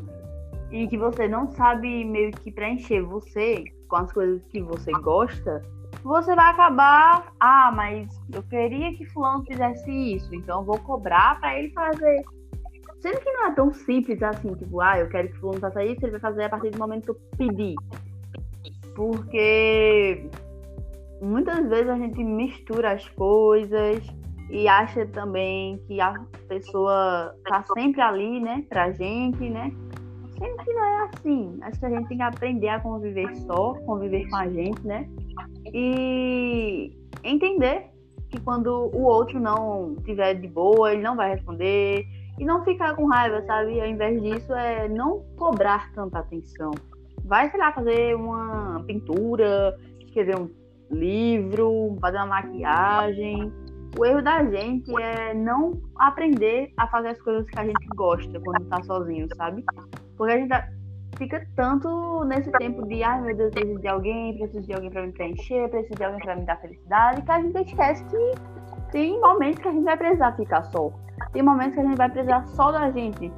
e 0.72 0.88
que 0.88 0.98
você 0.98 1.28
não 1.28 1.52
sabe 1.52 2.04
meio 2.04 2.32
que 2.32 2.50
preencher 2.50 3.02
você 3.02 3.62
com 3.86 3.96
as 3.96 4.10
coisas 4.10 4.42
que 4.46 4.60
você 4.62 4.90
gosta, 4.92 5.62
você 6.08 6.34
vai 6.34 6.50
acabar, 6.50 7.32
ah, 7.40 7.72
mas 7.74 8.08
eu 8.32 8.42
queria 8.42 8.94
que 8.94 9.06
fulano 9.06 9.44
fizesse 9.44 9.90
isso, 9.90 10.34
então 10.34 10.60
eu 10.60 10.64
vou 10.64 10.78
cobrar 10.78 11.40
para 11.40 11.58
ele 11.58 11.70
fazer. 11.70 12.24
Sendo 13.00 13.20
que 13.20 13.32
não 13.32 13.46
é 13.46 13.54
tão 13.54 13.72
simples 13.72 14.22
assim, 14.22 14.54
tipo, 14.54 14.80
ah, 14.80 14.98
eu 14.98 15.08
quero 15.08 15.28
que 15.28 15.38
fulano 15.38 15.60
faça 15.60 15.84
isso, 15.84 16.04
ele 16.04 16.12
vai 16.12 16.20
fazer 16.20 16.44
a 16.44 16.48
partir 16.48 16.70
do 16.70 16.78
momento 16.78 17.04
que 17.04 17.10
eu 17.10 17.48
pedir. 17.48 17.74
Porque 18.94 20.28
muitas 21.20 21.68
vezes 21.68 21.88
a 21.88 21.96
gente 21.96 22.22
mistura 22.22 22.92
as 22.92 23.08
coisas, 23.10 24.02
e 24.50 24.68
acha 24.68 25.06
também 25.06 25.78
que 25.86 26.00
a 26.00 26.14
pessoa 26.48 27.34
tá 27.44 27.64
sempre 27.74 28.00
ali, 28.00 28.40
né, 28.40 28.64
pra 28.68 28.92
gente, 28.92 29.48
né? 29.48 29.72
Sendo 30.38 30.56
que 30.58 30.72
não 30.72 30.84
é 30.84 31.10
assim. 31.14 31.58
Acho 31.62 31.80
que 31.80 31.86
a 31.86 31.90
gente 31.90 32.08
tem 32.08 32.16
que 32.18 32.22
aprender 32.22 32.68
a 32.68 32.80
conviver 32.80 33.34
só, 33.36 33.74
conviver 33.86 34.28
com 34.28 34.36
a 34.36 34.48
gente, 34.48 34.86
né? 34.86 35.08
E 35.74 36.96
entender 37.24 37.90
que 38.30 38.40
quando 38.40 38.90
o 38.94 39.02
outro 39.02 39.40
não 39.40 39.96
tiver 40.04 40.34
de 40.34 40.46
boa, 40.46 40.92
ele 40.92 41.02
não 41.02 41.16
vai 41.16 41.34
responder. 41.34 42.06
E 42.38 42.44
não 42.44 42.64
ficar 42.64 42.94
com 42.94 43.06
raiva, 43.06 43.42
sabe? 43.44 43.80
Ao 43.80 43.86
invés 43.86 44.22
disso, 44.22 44.52
é 44.54 44.88
não 44.88 45.24
cobrar 45.36 45.92
tanta 45.92 46.20
atenção. 46.20 46.70
Vai, 47.24 47.50
sei 47.50 47.58
lá, 47.58 47.72
fazer 47.72 48.14
uma 48.14 48.82
pintura, 48.86 49.76
escrever 50.00 50.36
um 50.38 50.48
livro, 50.90 51.96
fazer 52.00 52.18
uma 52.18 52.26
maquiagem 52.26 53.52
o 53.96 54.04
erro 54.04 54.22
da 54.22 54.44
gente 54.44 54.90
é 55.00 55.34
não 55.34 55.80
aprender 55.96 56.72
a 56.76 56.86
fazer 56.88 57.08
as 57.08 57.22
coisas 57.22 57.48
que 57.48 57.58
a 57.58 57.64
gente 57.64 57.86
gosta 57.94 58.40
quando 58.40 58.64
tá 58.66 58.82
sozinho, 58.82 59.28
sabe? 59.36 59.64
Porque 60.16 60.32
a 60.32 60.36
gente 60.36 60.48
tá, 60.48 60.68
fica 61.16 61.46
tanto 61.56 62.24
nesse 62.24 62.50
tempo 62.52 62.86
de, 62.86 63.02
ai 63.02 63.20
meu 63.20 63.36
Deus, 63.36 63.50
preciso 63.52 63.80
de 63.80 63.88
alguém, 63.88 64.38
preciso 64.38 64.66
de 64.66 64.72
alguém 64.74 64.90
para 64.90 65.02
me 65.02 65.12
preencher, 65.12 65.68
preciso 65.68 65.94
de 65.94 66.04
alguém 66.04 66.20
para 66.20 66.36
me 66.36 66.42
dar 66.42 66.56
felicidade, 66.60 67.22
que 67.22 67.30
a 67.30 67.40
gente 67.40 67.60
esquece 67.62 68.04
que 68.04 68.34
tem 68.92 69.20
momentos 69.20 69.60
que 69.60 69.68
a 69.68 69.72
gente 69.72 69.84
vai 69.84 69.96
precisar 69.96 70.32
ficar 70.32 70.62
só. 70.64 70.90
Tem 71.32 71.42
momentos 71.42 71.74
que 71.74 71.80
a 71.80 71.84
gente 71.84 71.96
vai 71.96 72.08
precisar 72.08 72.46
só 72.46 72.70
da 72.72 72.90
gente. 72.90 73.32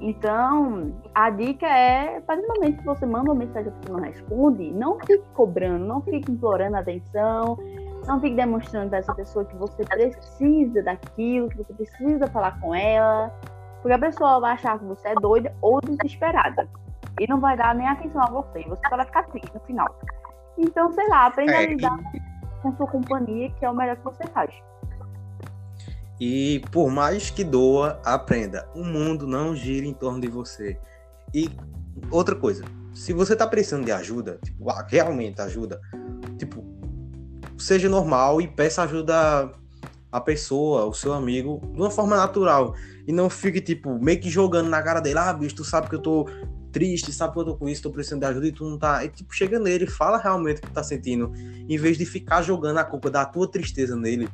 Então, 0.00 0.92
a 1.14 1.30
dica 1.30 1.66
é, 1.66 2.20
para 2.20 2.38
o 2.40 2.46
momento 2.46 2.78
que 2.78 2.84
você 2.84 3.06
manda 3.06 3.30
uma 3.30 3.34
mensagem 3.34 3.72
e 3.72 3.86
você 3.86 3.92
não 3.92 4.00
responde, 4.00 4.72
não 4.72 4.98
fique 5.00 5.24
cobrando, 5.32 5.84
não 5.86 6.02
fique 6.02 6.30
implorando 6.30 6.76
atenção, 6.76 7.56
não 8.06 8.20
fique 8.20 8.36
demonstrando 8.36 8.90
para 8.90 8.98
essa 8.98 9.14
pessoa 9.14 9.44
que 9.44 9.56
você 9.56 9.82
precisa 9.84 10.82
daquilo, 10.82 11.48
que 11.48 11.56
você 11.56 11.72
precisa 11.72 12.26
falar 12.26 12.60
com 12.60 12.74
ela. 12.74 13.32
Porque 13.80 13.94
a 13.94 13.98
pessoa 13.98 14.40
vai 14.40 14.52
achar 14.52 14.78
que 14.78 14.84
você 14.84 15.08
é 15.08 15.14
doida 15.14 15.54
ou 15.62 15.80
desesperada. 15.80 16.68
E 17.20 17.26
não 17.28 17.40
vai 17.40 17.56
dar 17.56 17.74
nem 17.74 17.88
atenção 17.88 18.22
a 18.22 18.30
você. 18.30 18.62
Você 18.68 18.82
só 18.88 18.96
vai 18.96 19.06
ficar 19.06 19.22
triste 19.24 19.52
no 19.54 19.60
final. 19.60 20.00
Então, 20.58 20.92
sei 20.92 21.08
lá, 21.08 21.26
aprenda 21.26 21.52
é, 21.52 21.56
a 21.58 21.66
lidar 21.66 21.98
e... 22.14 22.20
com 22.62 22.76
sua 22.76 22.86
companhia, 22.86 23.50
que 23.50 23.64
é 23.64 23.70
o 23.70 23.74
melhor 23.74 23.96
que 23.96 24.04
você 24.04 24.26
faz. 24.28 24.50
E 26.20 26.62
por 26.70 26.90
mais 26.90 27.30
que 27.30 27.42
doa, 27.42 28.00
aprenda. 28.04 28.68
O 28.74 28.84
mundo 28.84 29.26
não 29.26 29.54
gira 29.54 29.86
em 29.86 29.92
torno 29.92 30.20
de 30.20 30.28
você. 30.28 30.78
E 31.32 31.50
outra 32.10 32.34
coisa, 32.34 32.64
se 32.94 33.12
você 33.12 33.34
tá 33.34 33.46
precisando 33.46 33.84
de 33.84 33.92
ajuda, 33.92 34.38
tipo, 34.44 34.70
ah, 34.70 34.86
realmente 34.88 35.40
ajuda, 35.40 35.80
tipo, 36.38 36.64
seja 37.58 37.88
normal 37.88 38.40
e 38.40 38.46
peça 38.46 38.82
ajuda 38.82 39.52
a 40.12 40.20
pessoa, 40.20 40.84
o 40.86 40.94
seu 40.94 41.12
amigo, 41.12 41.60
de 41.72 41.80
uma 41.80 41.90
forma 41.90 42.16
natural. 42.16 42.74
E 43.06 43.12
não 43.12 43.28
fique, 43.28 43.60
tipo, 43.60 43.98
meio 43.98 44.20
que 44.20 44.30
jogando 44.30 44.68
na 44.68 44.80
cara 44.80 45.00
dele, 45.00 45.18
ah, 45.18 45.32
bicho, 45.32 45.56
tu 45.56 45.64
sabe 45.64 45.88
que 45.88 45.96
eu 45.96 46.02
tô 46.02 46.28
triste, 46.74 47.12
sabe 47.12 47.32
que 47.32 47.38
eu 47.38 47.44
tô 47.44 47.54
com 47.54 47.68
isso, 47.68 47.82
tô 47.82 47.90
precisando 47.90 48.20
de 48.20 48.26
ajuda 48.26 48.48
e 48.48 48.52
tu 48.52 48.68
não 48.68 48.76
tá. 48.76 49.04
E 49.04 49.08
tipo, 49.08 49.32
chega 49.32 49.60
nele, 49.60 49.86
fala 49.86 50.18
realmente 50.18 50.58
o 50.58 50.62
que 50.62 50.72
tá 50.72 50.82
sentindo, 50.82 51.32
em 51.36 51.78
vez 51.78 51.96
de 51.96 52.04
ficar 52.04 52.42
jogando 52.42 52.78
a 52.78 52.84
culpa 52.84 53.08
da 53.08 53.24
tua 53.24 53.48
tristeza 53.48 53.94
nele. 53.94 54.28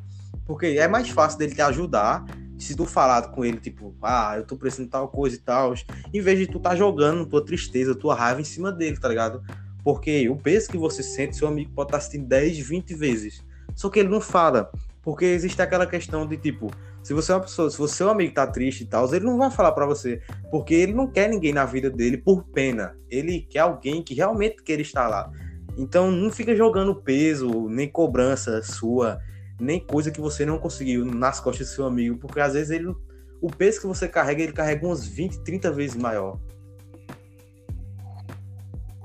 Porque 0.47 0.67
é 0.67 0.89
mais 0.89 1.11
fácil 1.11 1.39
dele 1.39 1.55
te 1.55 1.61
ajudar 1.61 2.25
se 2.59 2.75
tu 2.75 2.87
falar 2.87 3.29
com 3.29 3.45
ele, 3.45 3.59
tipo, 3.59 3.95
ah, 4.03 4.35
eu 4.37 4.45
tô 4.45 4.57
precisando 4.57 4.87
de 4.87 4.91
tal 4.91 5.09
coisa 5.09 5.37
e 5.37 5.39
tal, 5.39 5.75
em 6.13 6.21
vez 6.21 6.39
de 6.39 6.47
tu 6.47 6.59
tá 6.59 6.75
jogando 6.75 7.27
tua 7.27 7.45
tristeza, 7.45 7.95
tua 7.95 8.15
raiva 8.15 8.41
em 8.41 8.45
cima 8.45 8.73
dele, 8.73 8.97
tá 8.97 9.09
ligado? 9.09 9.43
Porque 9.85 10.29
o 10.29 10.37
peso 10.37 10.69
que 10.69 10.77
você 10.77 11.03
sente, 11.03 11.37
seu 11.37 11.49
amigo 11.49 11.73
pode 11.75 11.89
estar 11.89 12.01
sentindo 12.01 12.27
10, 12.27 12.59
20 12.59 12.95
vezes. 12.95 13.45
Só 13.75 13.89
que 13.89 13.99
ele 13.99 14.09
não 14.09 14.21
fala. 14.21 14.71
Porque 15.03 15.25
existe 15.25 15.63
aquela 15.63 15.87
questão 15.87 16.27
de 16.27 16.37
tipo, 16.37 16.71
se 17.03 17.15
você 17.15 17.33
é 17.33 17.35
uma 17.35 17.41
pessoa, 17.41 17.71
se 17.71 17.79
você 17.79 17.95
seu 17.95 18.11
amigo 18.11 18.35
tá 18.35 18.47
triste 18.47 18.83
e 18.83 18.87
tal, 18.87 19.13
ele 19.15 19.25
não 19.25 19.39
vai 19.39 19.51
falar 19.51 19.73
para 19.73 19.87
você, 19.87 20.21
porque 20.51 20.75
ele 20.75 20.93
não 20.93 21.11
quer 21.11 21.29
ninguém 21.29 21.53
na 21.53 21.65
vida 21.65 21.91
dele 21.91 22.19
por 22.19 22.45
pena. 22.45 22.97
Ele 23.09 23.41
quer 23.43 23.61
alguém 23.61 24.03
que 24.03 24.15
realmente 24.15 24.63
queira 24.63 24.83
estar 24.83 25.09
lá. 25.09 25.31
Então 25.77 26.11
não 26.11 26.31
fica 26.31 26.55
jogando 26.55 26.95
peso, 26.95 27.69
nem 27.69 27.89
cobrança 27.89 28.63
sua, 28.63 29.19
nem 29.59 29.81
coisa 29.81 30.11
que 30.11 30.21
você 30.21 30.45
não 30.45 30.59
conseguiu 30.59 31.05
nas 31.05 31.41
costas 31.41 31.69
do 31.69 31.75
seu 31.75 31.87
amigo, 31.87 32.19
porque 32.19 32.41
às 32.41 32.55
vezes 32.55 32.71
ele 32.71 32.95
o 33.41 33.49
peso 33.49 33.81
que 33.81 33.87
você 33.87 34.07
carrega, 34.07 34.43
ele 34.43 34.53
carrega 34.53 34.87
umas 34.87 35.07
20, 35.07 35.41
30 35.41 35.73
vezes 35.73 35.97
maior. 35.97 36.39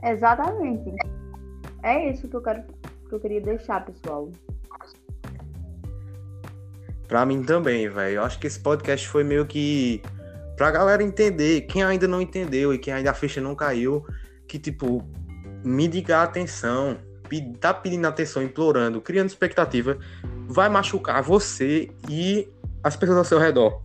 Exatamente. 0.04 0.94
É 1.82 2.12
isso 2.12 2.28
que 2.28 2.36
eu 2.36 2.42
quero 2.42 2.64
que 3.08 3.14
eu 3.14 3.20
queria 3.20 3.40
deixar, 3.40 3.86
pessoal. 3.86 4.30
Pra 7.08 7.26
mim 7.26 7.44
também, 7.44 7.88
velho. 7.88 8.16
Eu 8.16 8.24
acho 8.24 8.40
que 8.40 8.48
esse 8.48 8.60
podcast 8.60 9.08
foi 9.08 9.24
meio 9.24 9.46
que 9.46 10.02
pra 10.56 10.72
galera 10.72 11.04
entender, 11.04 11.62
quem 11.62 11.84
ainda 11.84 12.08
não 12.08 12.22
entendeu 12.22 12.74
e 12.74 12.78
quem 12.78 12.94
ainda 12.94 13.12
a 13.12 13.14
ficha 13.14 13.42
não 13.42 13.56
caiu, 13.56 14.06
que 14.48 14.58
tipo, 14.58 15.04
me 15.64 15.88
diga 15.88 16.24
atenção, 16.24 16.98
tá 17.60 17.74
pedindo 17.74 18.08
atenção, 18.08 18.42
implorando, 18.42 19.02
criando 19.02 19.28
expectativa, 19.28 19.98
vai 20.48 20.70
machucar 20.70 21.22
você 21.22 21.90
e 22.10 22.48
as 22.84 22.96
pessoas 22.96 23.18
ao 23.18 23.26
seu 23.26 23.40
redor. 23.40 23.82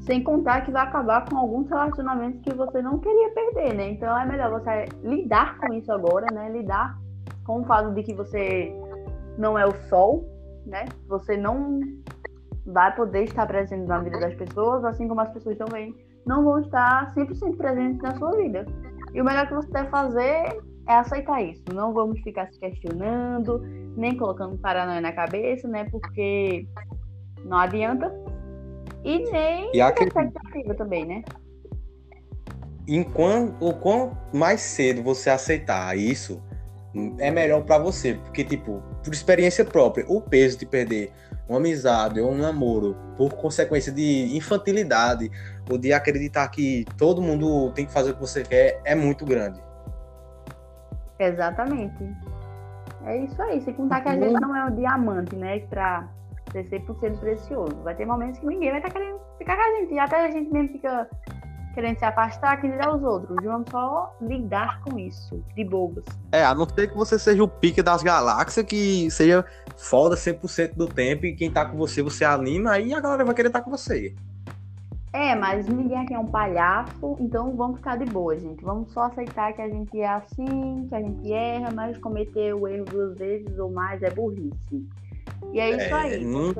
Sem 0.00 0.24
contar 0.24 0.62
que 0.62 0.70
vai 0.70 0.82
acabar 0.82 1.28
com 1.28 1.36
alguns 1.36 1.68
relacionamentos 1.68 2.40
que 2.40 2.54
você 2.54 2.80
não 2.80 2.98
queria 2.98 3.30
perder, 3.30 3.74
né? 3.74 3.90
Então 3.90 4.18
é 4.18 4.24
melhor 4.24 4.50
você 4.50 4.86
lidar 5.04 5.58
com 5.58 5.74
isso 5.74 5.92
agora, 5.92 6.26
né? 6.32 6.50
Lidar 6.50 6.98
com 7.44 7.60
o 7.60 7.64
fato 7.64 7.92
de 7.92 8.02
que 8.02 8.14
você 8.14 8.72
não 9.36 9.58
é 9.58 9.66
o 9.66 9.74
sol, 9.88 10.26
né? 10.68 10.84
Você 11.08 11.36
não 11.36 11.80
vai 12.66 12.94
poder 12.94 13.24
estar 13.24 13.46
presente 13.46 13.86
na 13.86 13.98
vida 13.98 14.20
das 14.20 14.34
pessoas, 14.34 14.84
assim 14.84 15.08
como 15.08 15.20
as 15.20 15.32
pessoas 15.32 15.56
também 15.56 15.94
não 16.26 16.44
vão 16.44 16.60
estar 16.60 17.14
100% 17.14 17.56
presentes 17.56 18.02
na 18.02 18.16
sua 18.16 18.36
vida. 18.36 18.66
E 19.14 19.20
o 19.20 19.24
melhor 19.24 19.48
que 19.48 19.54
você 19.54 19.70
deve 19.72 19.88
fazer 19.88 20.60
é 20.86 20.94
aceitar 20.94 21.42
isso. 21.42 21.64
Não 21.72 21.92
vamos 21.92 22.20
ficar 22.20 22.50
se 22.52 22.58
questionando, 22.58 23.60
nem 23.96 24.16
colocando 24.16 24.58
paranoia 24.58 25.00
na 25.00 25.12
cabeça, 25.12 25.66
né? 25.66 25.86
Porque 25.90 26.66
não 27.44 27.58
adianta. 27.58 28.12
E 29.04 29.30
nem 29.30 29.70
e 29.74 29.80
aquele... 29.80 30.08
expectativa 30.08 30.74
também, 30.74 31.06
né? 31.06 31.24
Enquanto, 32.86 33.54
o 33.62 33.74
quanto 33.74 34.16
mais 34.34 34.60
cedo 34.60 35.02
você 35.02 35.30
aceitar 35.30 35.96
isso, 35.96 36.42
é 37.18 37.30
melhor 37.30 37.62
para 37.64 37.78
você, 37.78 38.14
porque 38.14 38.44
tipo, 38.44 38.82
por 39.04 39.12
experiência 39.12 39.64
própria, 39.64 40.04
o 40.08 40.20
peso 40.20 40.58
de 40.58 40.66
perder 40.66 41.12
uma 41.48 41.58
amizade 41.58 42.20
ou 42.20 42.30
um 42.30 42.36
namoro 42.36 42.96
por 43.16 43.32
consequência 43.34 43.90
de 43.92 44.36
infantilidade 44.36 45.30
ou 45.70 45.78
de 45.78 45.92
acreditar 45.92 46.48
que 46.48 46.84
todo 46.96 47.22
mundo 47.22 47.72
tem 47.72 47.86
que 47.86 47.92
fazer 47.92 48.10
o 48.10 48.14
que 48.14 48.20
você 48.20 48.42
quer 48.42 48.80
é 48.84 48.94
muito 48.94 49.24
grande. 49.24 49.60
Exatamente. 51.18 52.14
É 53.04 53.16
isso 53.24 53.40
aí. 53.42 53.60
Sem 53.62 53.74
contar 53.74 54.02
que 54.02 54.08
a 54.08 54.14
gente 54.14 54.40
não 54.40 54.54
é 54.54 54.64
um 54.66 54.74
diamante, 54.74 55.34
né? 55.34 55.60
Pra 55.60 56.08
ser 56.52 56.64
100% 56.68 57.18
precioso. 57.18 57.76
Vai 57.82 57.94
ter 57.94 58.06
momentos 58.06 58.38
que 58.38 58.46
ninguém 58.46 58.70
vai 58.70 58.78
estar 58.78 58.92
tá 58.92 58.98
querendo 58.98 59.18
ficar 59.38 59.56
com 59.56 59.62
a 59.62 59.80
gente. 59.80 59.94
E 59.94 59.98
até 59.98 60.26
a 60.26 60.30
gente 60.30 60.52
mesmo 60.52 60.68
fica 60.72 61.08
querendo 61.74 61.98
se 61.98 62.04
afastar, 62.04 62.60
que 62.60 62.68
dirá 62.68 62.94
os 62.94 63.02
outros. 63.02 63.36
Vamos 63.42 63.70
só 63.70 64.16
lidar 64.20 64.80
com 64.82 64.98
isso, 64.98 65.42
de 65.54 65.64
bobos. 65.64 66.04
É, 66.32 66.44
a 66.44 66.54
não 66.54 66.68
ser 66.68 66.88
que 66.88 66.96
você 66.96 67.18
seja 67.18 67.42
o 67.42 67.48
pique 67.48 67.82
das 67.82 68.02
galáxias, 68.02 68.66
que 68.66 69.10
seja 69.10 69.44
foda 69.76 70.16
100% 70.16 70.74
do 70.74 70.86
tempo 70.86 71.26
e 71.26 71.34
quem 71.34 71.50
tá 71.50 71.64
com 71.64 71.76
você, 71.76 72.02
você 72.02 72.24
anima, 72.24 72.72
aí 72.72 72.92
a 72.92 73.00
galera 73.00 73.24
vai 73.24 73.34
querer 73.34 73.48
estar 73.48 73.60
tá 73.60 73.64
com 73.64 73.70
você. 73.70 74.14
É, 75.12 75.34
mas 75.34 75.66
ninguém 75.66 75.98
aqui 75.98 76.14
é 76.14 76.18
um 76.18 76.26
palhaço, 76.26 77.16
então 77.18 77.56
vamos 77.56 77.78
ficar 77.78 77.96
de 77.96 78.04
boa, 78.04 78.38
gente. 78.38 78.62
Vamos 78.62 78.92
só 78.92 79.04
aceitar 79.04 79.52
que 79.54 79.62
a 79.62 79.68
gente 79.68 79.98
é 79.98 80.08
assim, 80.08 80.86
que 80.88 80.94
a 80.94 81.00
gente 81.00 81.32
erra, 81.32 81.70
mas 81.72 81.96
cometer 81.98 82.54
o 82.54 82.68
erro 82.68 82.84
duas 82.84 83.16
vezes 83.16 83.58
ou 83.58 83.70
mais 83.70 84.02
é 84.02 84.10
burrice. 84.10 84.86
E 85.52 85.60
é 85.60 85.70
isso 85.70 85.94
é, 85.94 86.00
aí. 86.00 86.24
Não... 86.24 86.52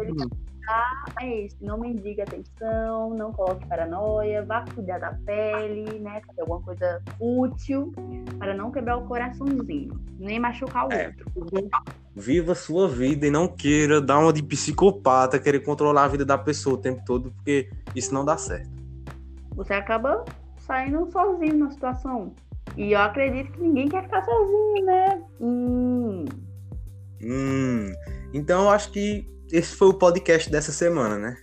É 1.20 1.44
isso. 1.44 1.56
Não 1.60 1.78
mendiga 1.78 2.22
atenção, 2.22 3.10
não 3.14 3.32
coloque 3.32 3.66
paranoia, 3.66 4.44
vá 4.44 4.64
cuidar 4.74 4.98
da 4.98 5.12
pele, 5.24 5.98
né? 5.98 6.20
Fazer 6.26 6.42
alguma 6.42 6.60
coisa 6.60 7.02
útil 7.18 7.92
para 8.38 8.54
não 8.54 8.70
quebrar 8.70 8.98
o 8.98 9.06
coraçãozinho, 9.06 9.98
nem 10.18 10.38
machucar 10.38 10.86
o 10.86 10.92
é. 10.92 11.12
outro. 11.42 11.72
Viva 12.14 12.52
a 12.52 12.54
sua 12.54 12.88
vida 12.88 13.26
e 13.26 13.30
não 13.30 13.48
queira 13.48 14.00
dar 14.00 14.18
uma 14.18 14.32
de 14.32 14.42
psicopata, 14.42 15.38
querer 15.38 15.60
controlar 15.60 16.04
a 16.04 16.08
vida 16.08 16.24
da 16.24 16.36
pessoa 16.36 16.74
o 16.74 16.78
tempo 16.78 17.02
todo, 17.04 17.30
porque 17.32 17.70
isso 17.94 18.12
não 18.12 18.24
dá 18.24 18.36
certo. 18.36 18.70
Você 19.54 19.74
acaba 19.74 20.24
saindo 20.58 21.10
sozinho 21.10 21.58
na 21.58 21.70
situação. 21.70 22.34
E 22.76 22.92
eu 22.92 23.00
acredito 23.00 23.52
que 23.52 23.60
ninguém 23.60 23.88
quer 23.88 24.04
ficar 24.04 24.22
sozinho, 24.24 24.84
né? 24.84 25.22
Hum. 25.40 26.24
Hum. 27.22 27.92
Então 28.32 28.64
eu 28.64 28.70
acho 28.70 28.92
que 28.92 29.37
esse 29.50 29.76
foi 29.76 29.88
o 29.88 29.94
podcast 29.94 30.50
dessa 30.50 30.72
semana, 30.72 31.18
né? 31.18 31.36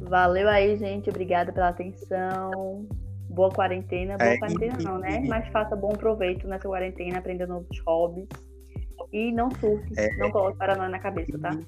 Valeu 0.00 0.48
aí, 0.48 0.76
gente. 0.76 1.08
Obrigada 1.10 1.52
pela 1.52 1.68
atenção. 1.68 2.86
Boa 3.28 3.50
quarentena. 3.50 4.16
Boa 4.16 4.30
é, 4.30 4.38
quarentena 4.38 4.76
e, 4.80 4.84
não, 4.84 4.98
né? 4.98 5.22
E, 5.24 5.28
Mas 5.28 5.48
faça 5.48 5.76
bom 5.76 5.92
proveito 5.92 6.46
nessa 6.46 6.68
quarentena, 6.68 7.18
aprenda 7.18 7.46
novos 7.46 7.78
hobbies. 7.86 8.28
E 9.12 9.30
não 9.32 9.50
surte, 9.50 9.92
é, 9.96 10.16
não 10.16 10.30
coloque 10.30 10.56
paranoia 10.56 10.88
na 10.88 10.98
cabeça, 10.98 11.38
tá? 11.38 11.58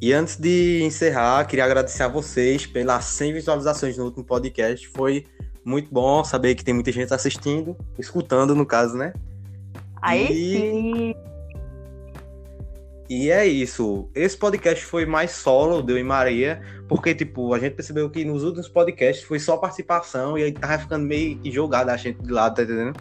E 0.00 0.12
antes 0.12 0.36
de 0.36 0.82
encerrar, 0.82 1.44
queria 1.46 1.64
agradecer 1.64 2.02
a 2.02 2.08
vocês 2.08 2.66
pelas 2.66 3.04
100 3.04 3.34
visualizações 3.34 3.96
no 3.96 4.04
último 4.04 4.24
podcast. 4.24 4.86
Foi 4.88 5.24
muito 5.64 5.92
bom 5.92 6.22
saber 6.22 6.54
que 6.54 6.64
tem 6.64 6.74
muita 6.74 6.92
gente 6.92 7.12
assistindo, 7.12 7.76
escutando, 7.98 8.54
no 8.54 8.66
caso, 8.66 8.96
né? 8.96 9.12
Aí 10.02 10.30
e... 10.30 10.56
sim! 10.56 11.14
E 13.08 13.30
é 13.30 13.46
isso. 13.46 14.10
Esse 14.14 14.36
podcast 14.36 14.84
foi 14.84 15.06
mais 15.06 15.30
solo, 15.30 15.82
deu 15.82 15.96
em 15.96 16.02
Maria, 16.02 16.60
porque, 16.88 17.14
tipo, 17.14 17.54
a 17.54 17.58
gente 17.58 17.74
percebeu 17.74 18.10
que 18.10 18.24
nos 18.24 18.42
últimos 18.42 18.68
podcasts 18.68 19.24
foi 19.24 19.38
só 19.38 19.56
participação 19.56 20.36
e 20.36 20.42
aí 20.42 20.52
tava 20.52 20.78
ficando 20.78 21.06
meio 21.06 21.38
que 21.38 21.50
jogado 21.50 21.90
a 21.90 21.96
gente 21.96 22.20
de 22.20 22.32
lado, 22.32 22.56
tá 22.56 22.62
entendendo? 22.62 22.98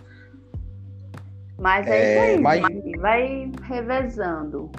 Mas 1.58 1.88
é, 1.88 1.98
é 1.98 2.12
isso 2.12 2.22
aí, 2.22 2.41
mas... 2.41 2.62
vai 3.00 3.52
revezando. 3.63 4.72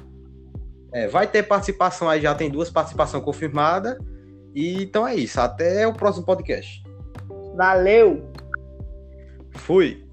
É, 0.93 1.09
vai 1.09 1.27
ter 1.27 1.43
participação 1.43 2.09
aí, 2.09 2.21
já 2.21 2.35
tem 2.35 2.49
duas 2.49 2.71
participações 2.71 3.25
confirmadas. 3.25 3.99
E 4.55 4.83
então 4.83 5.07
é 5.07 5.15
isso. 5.15 5.41
Até 5.41 5.87
o 5.87 5.93
próximo 5.93 6.25
podcast. 6.25 6.83
Valeu! 7.55 8.31
Fui! 9.51 10.06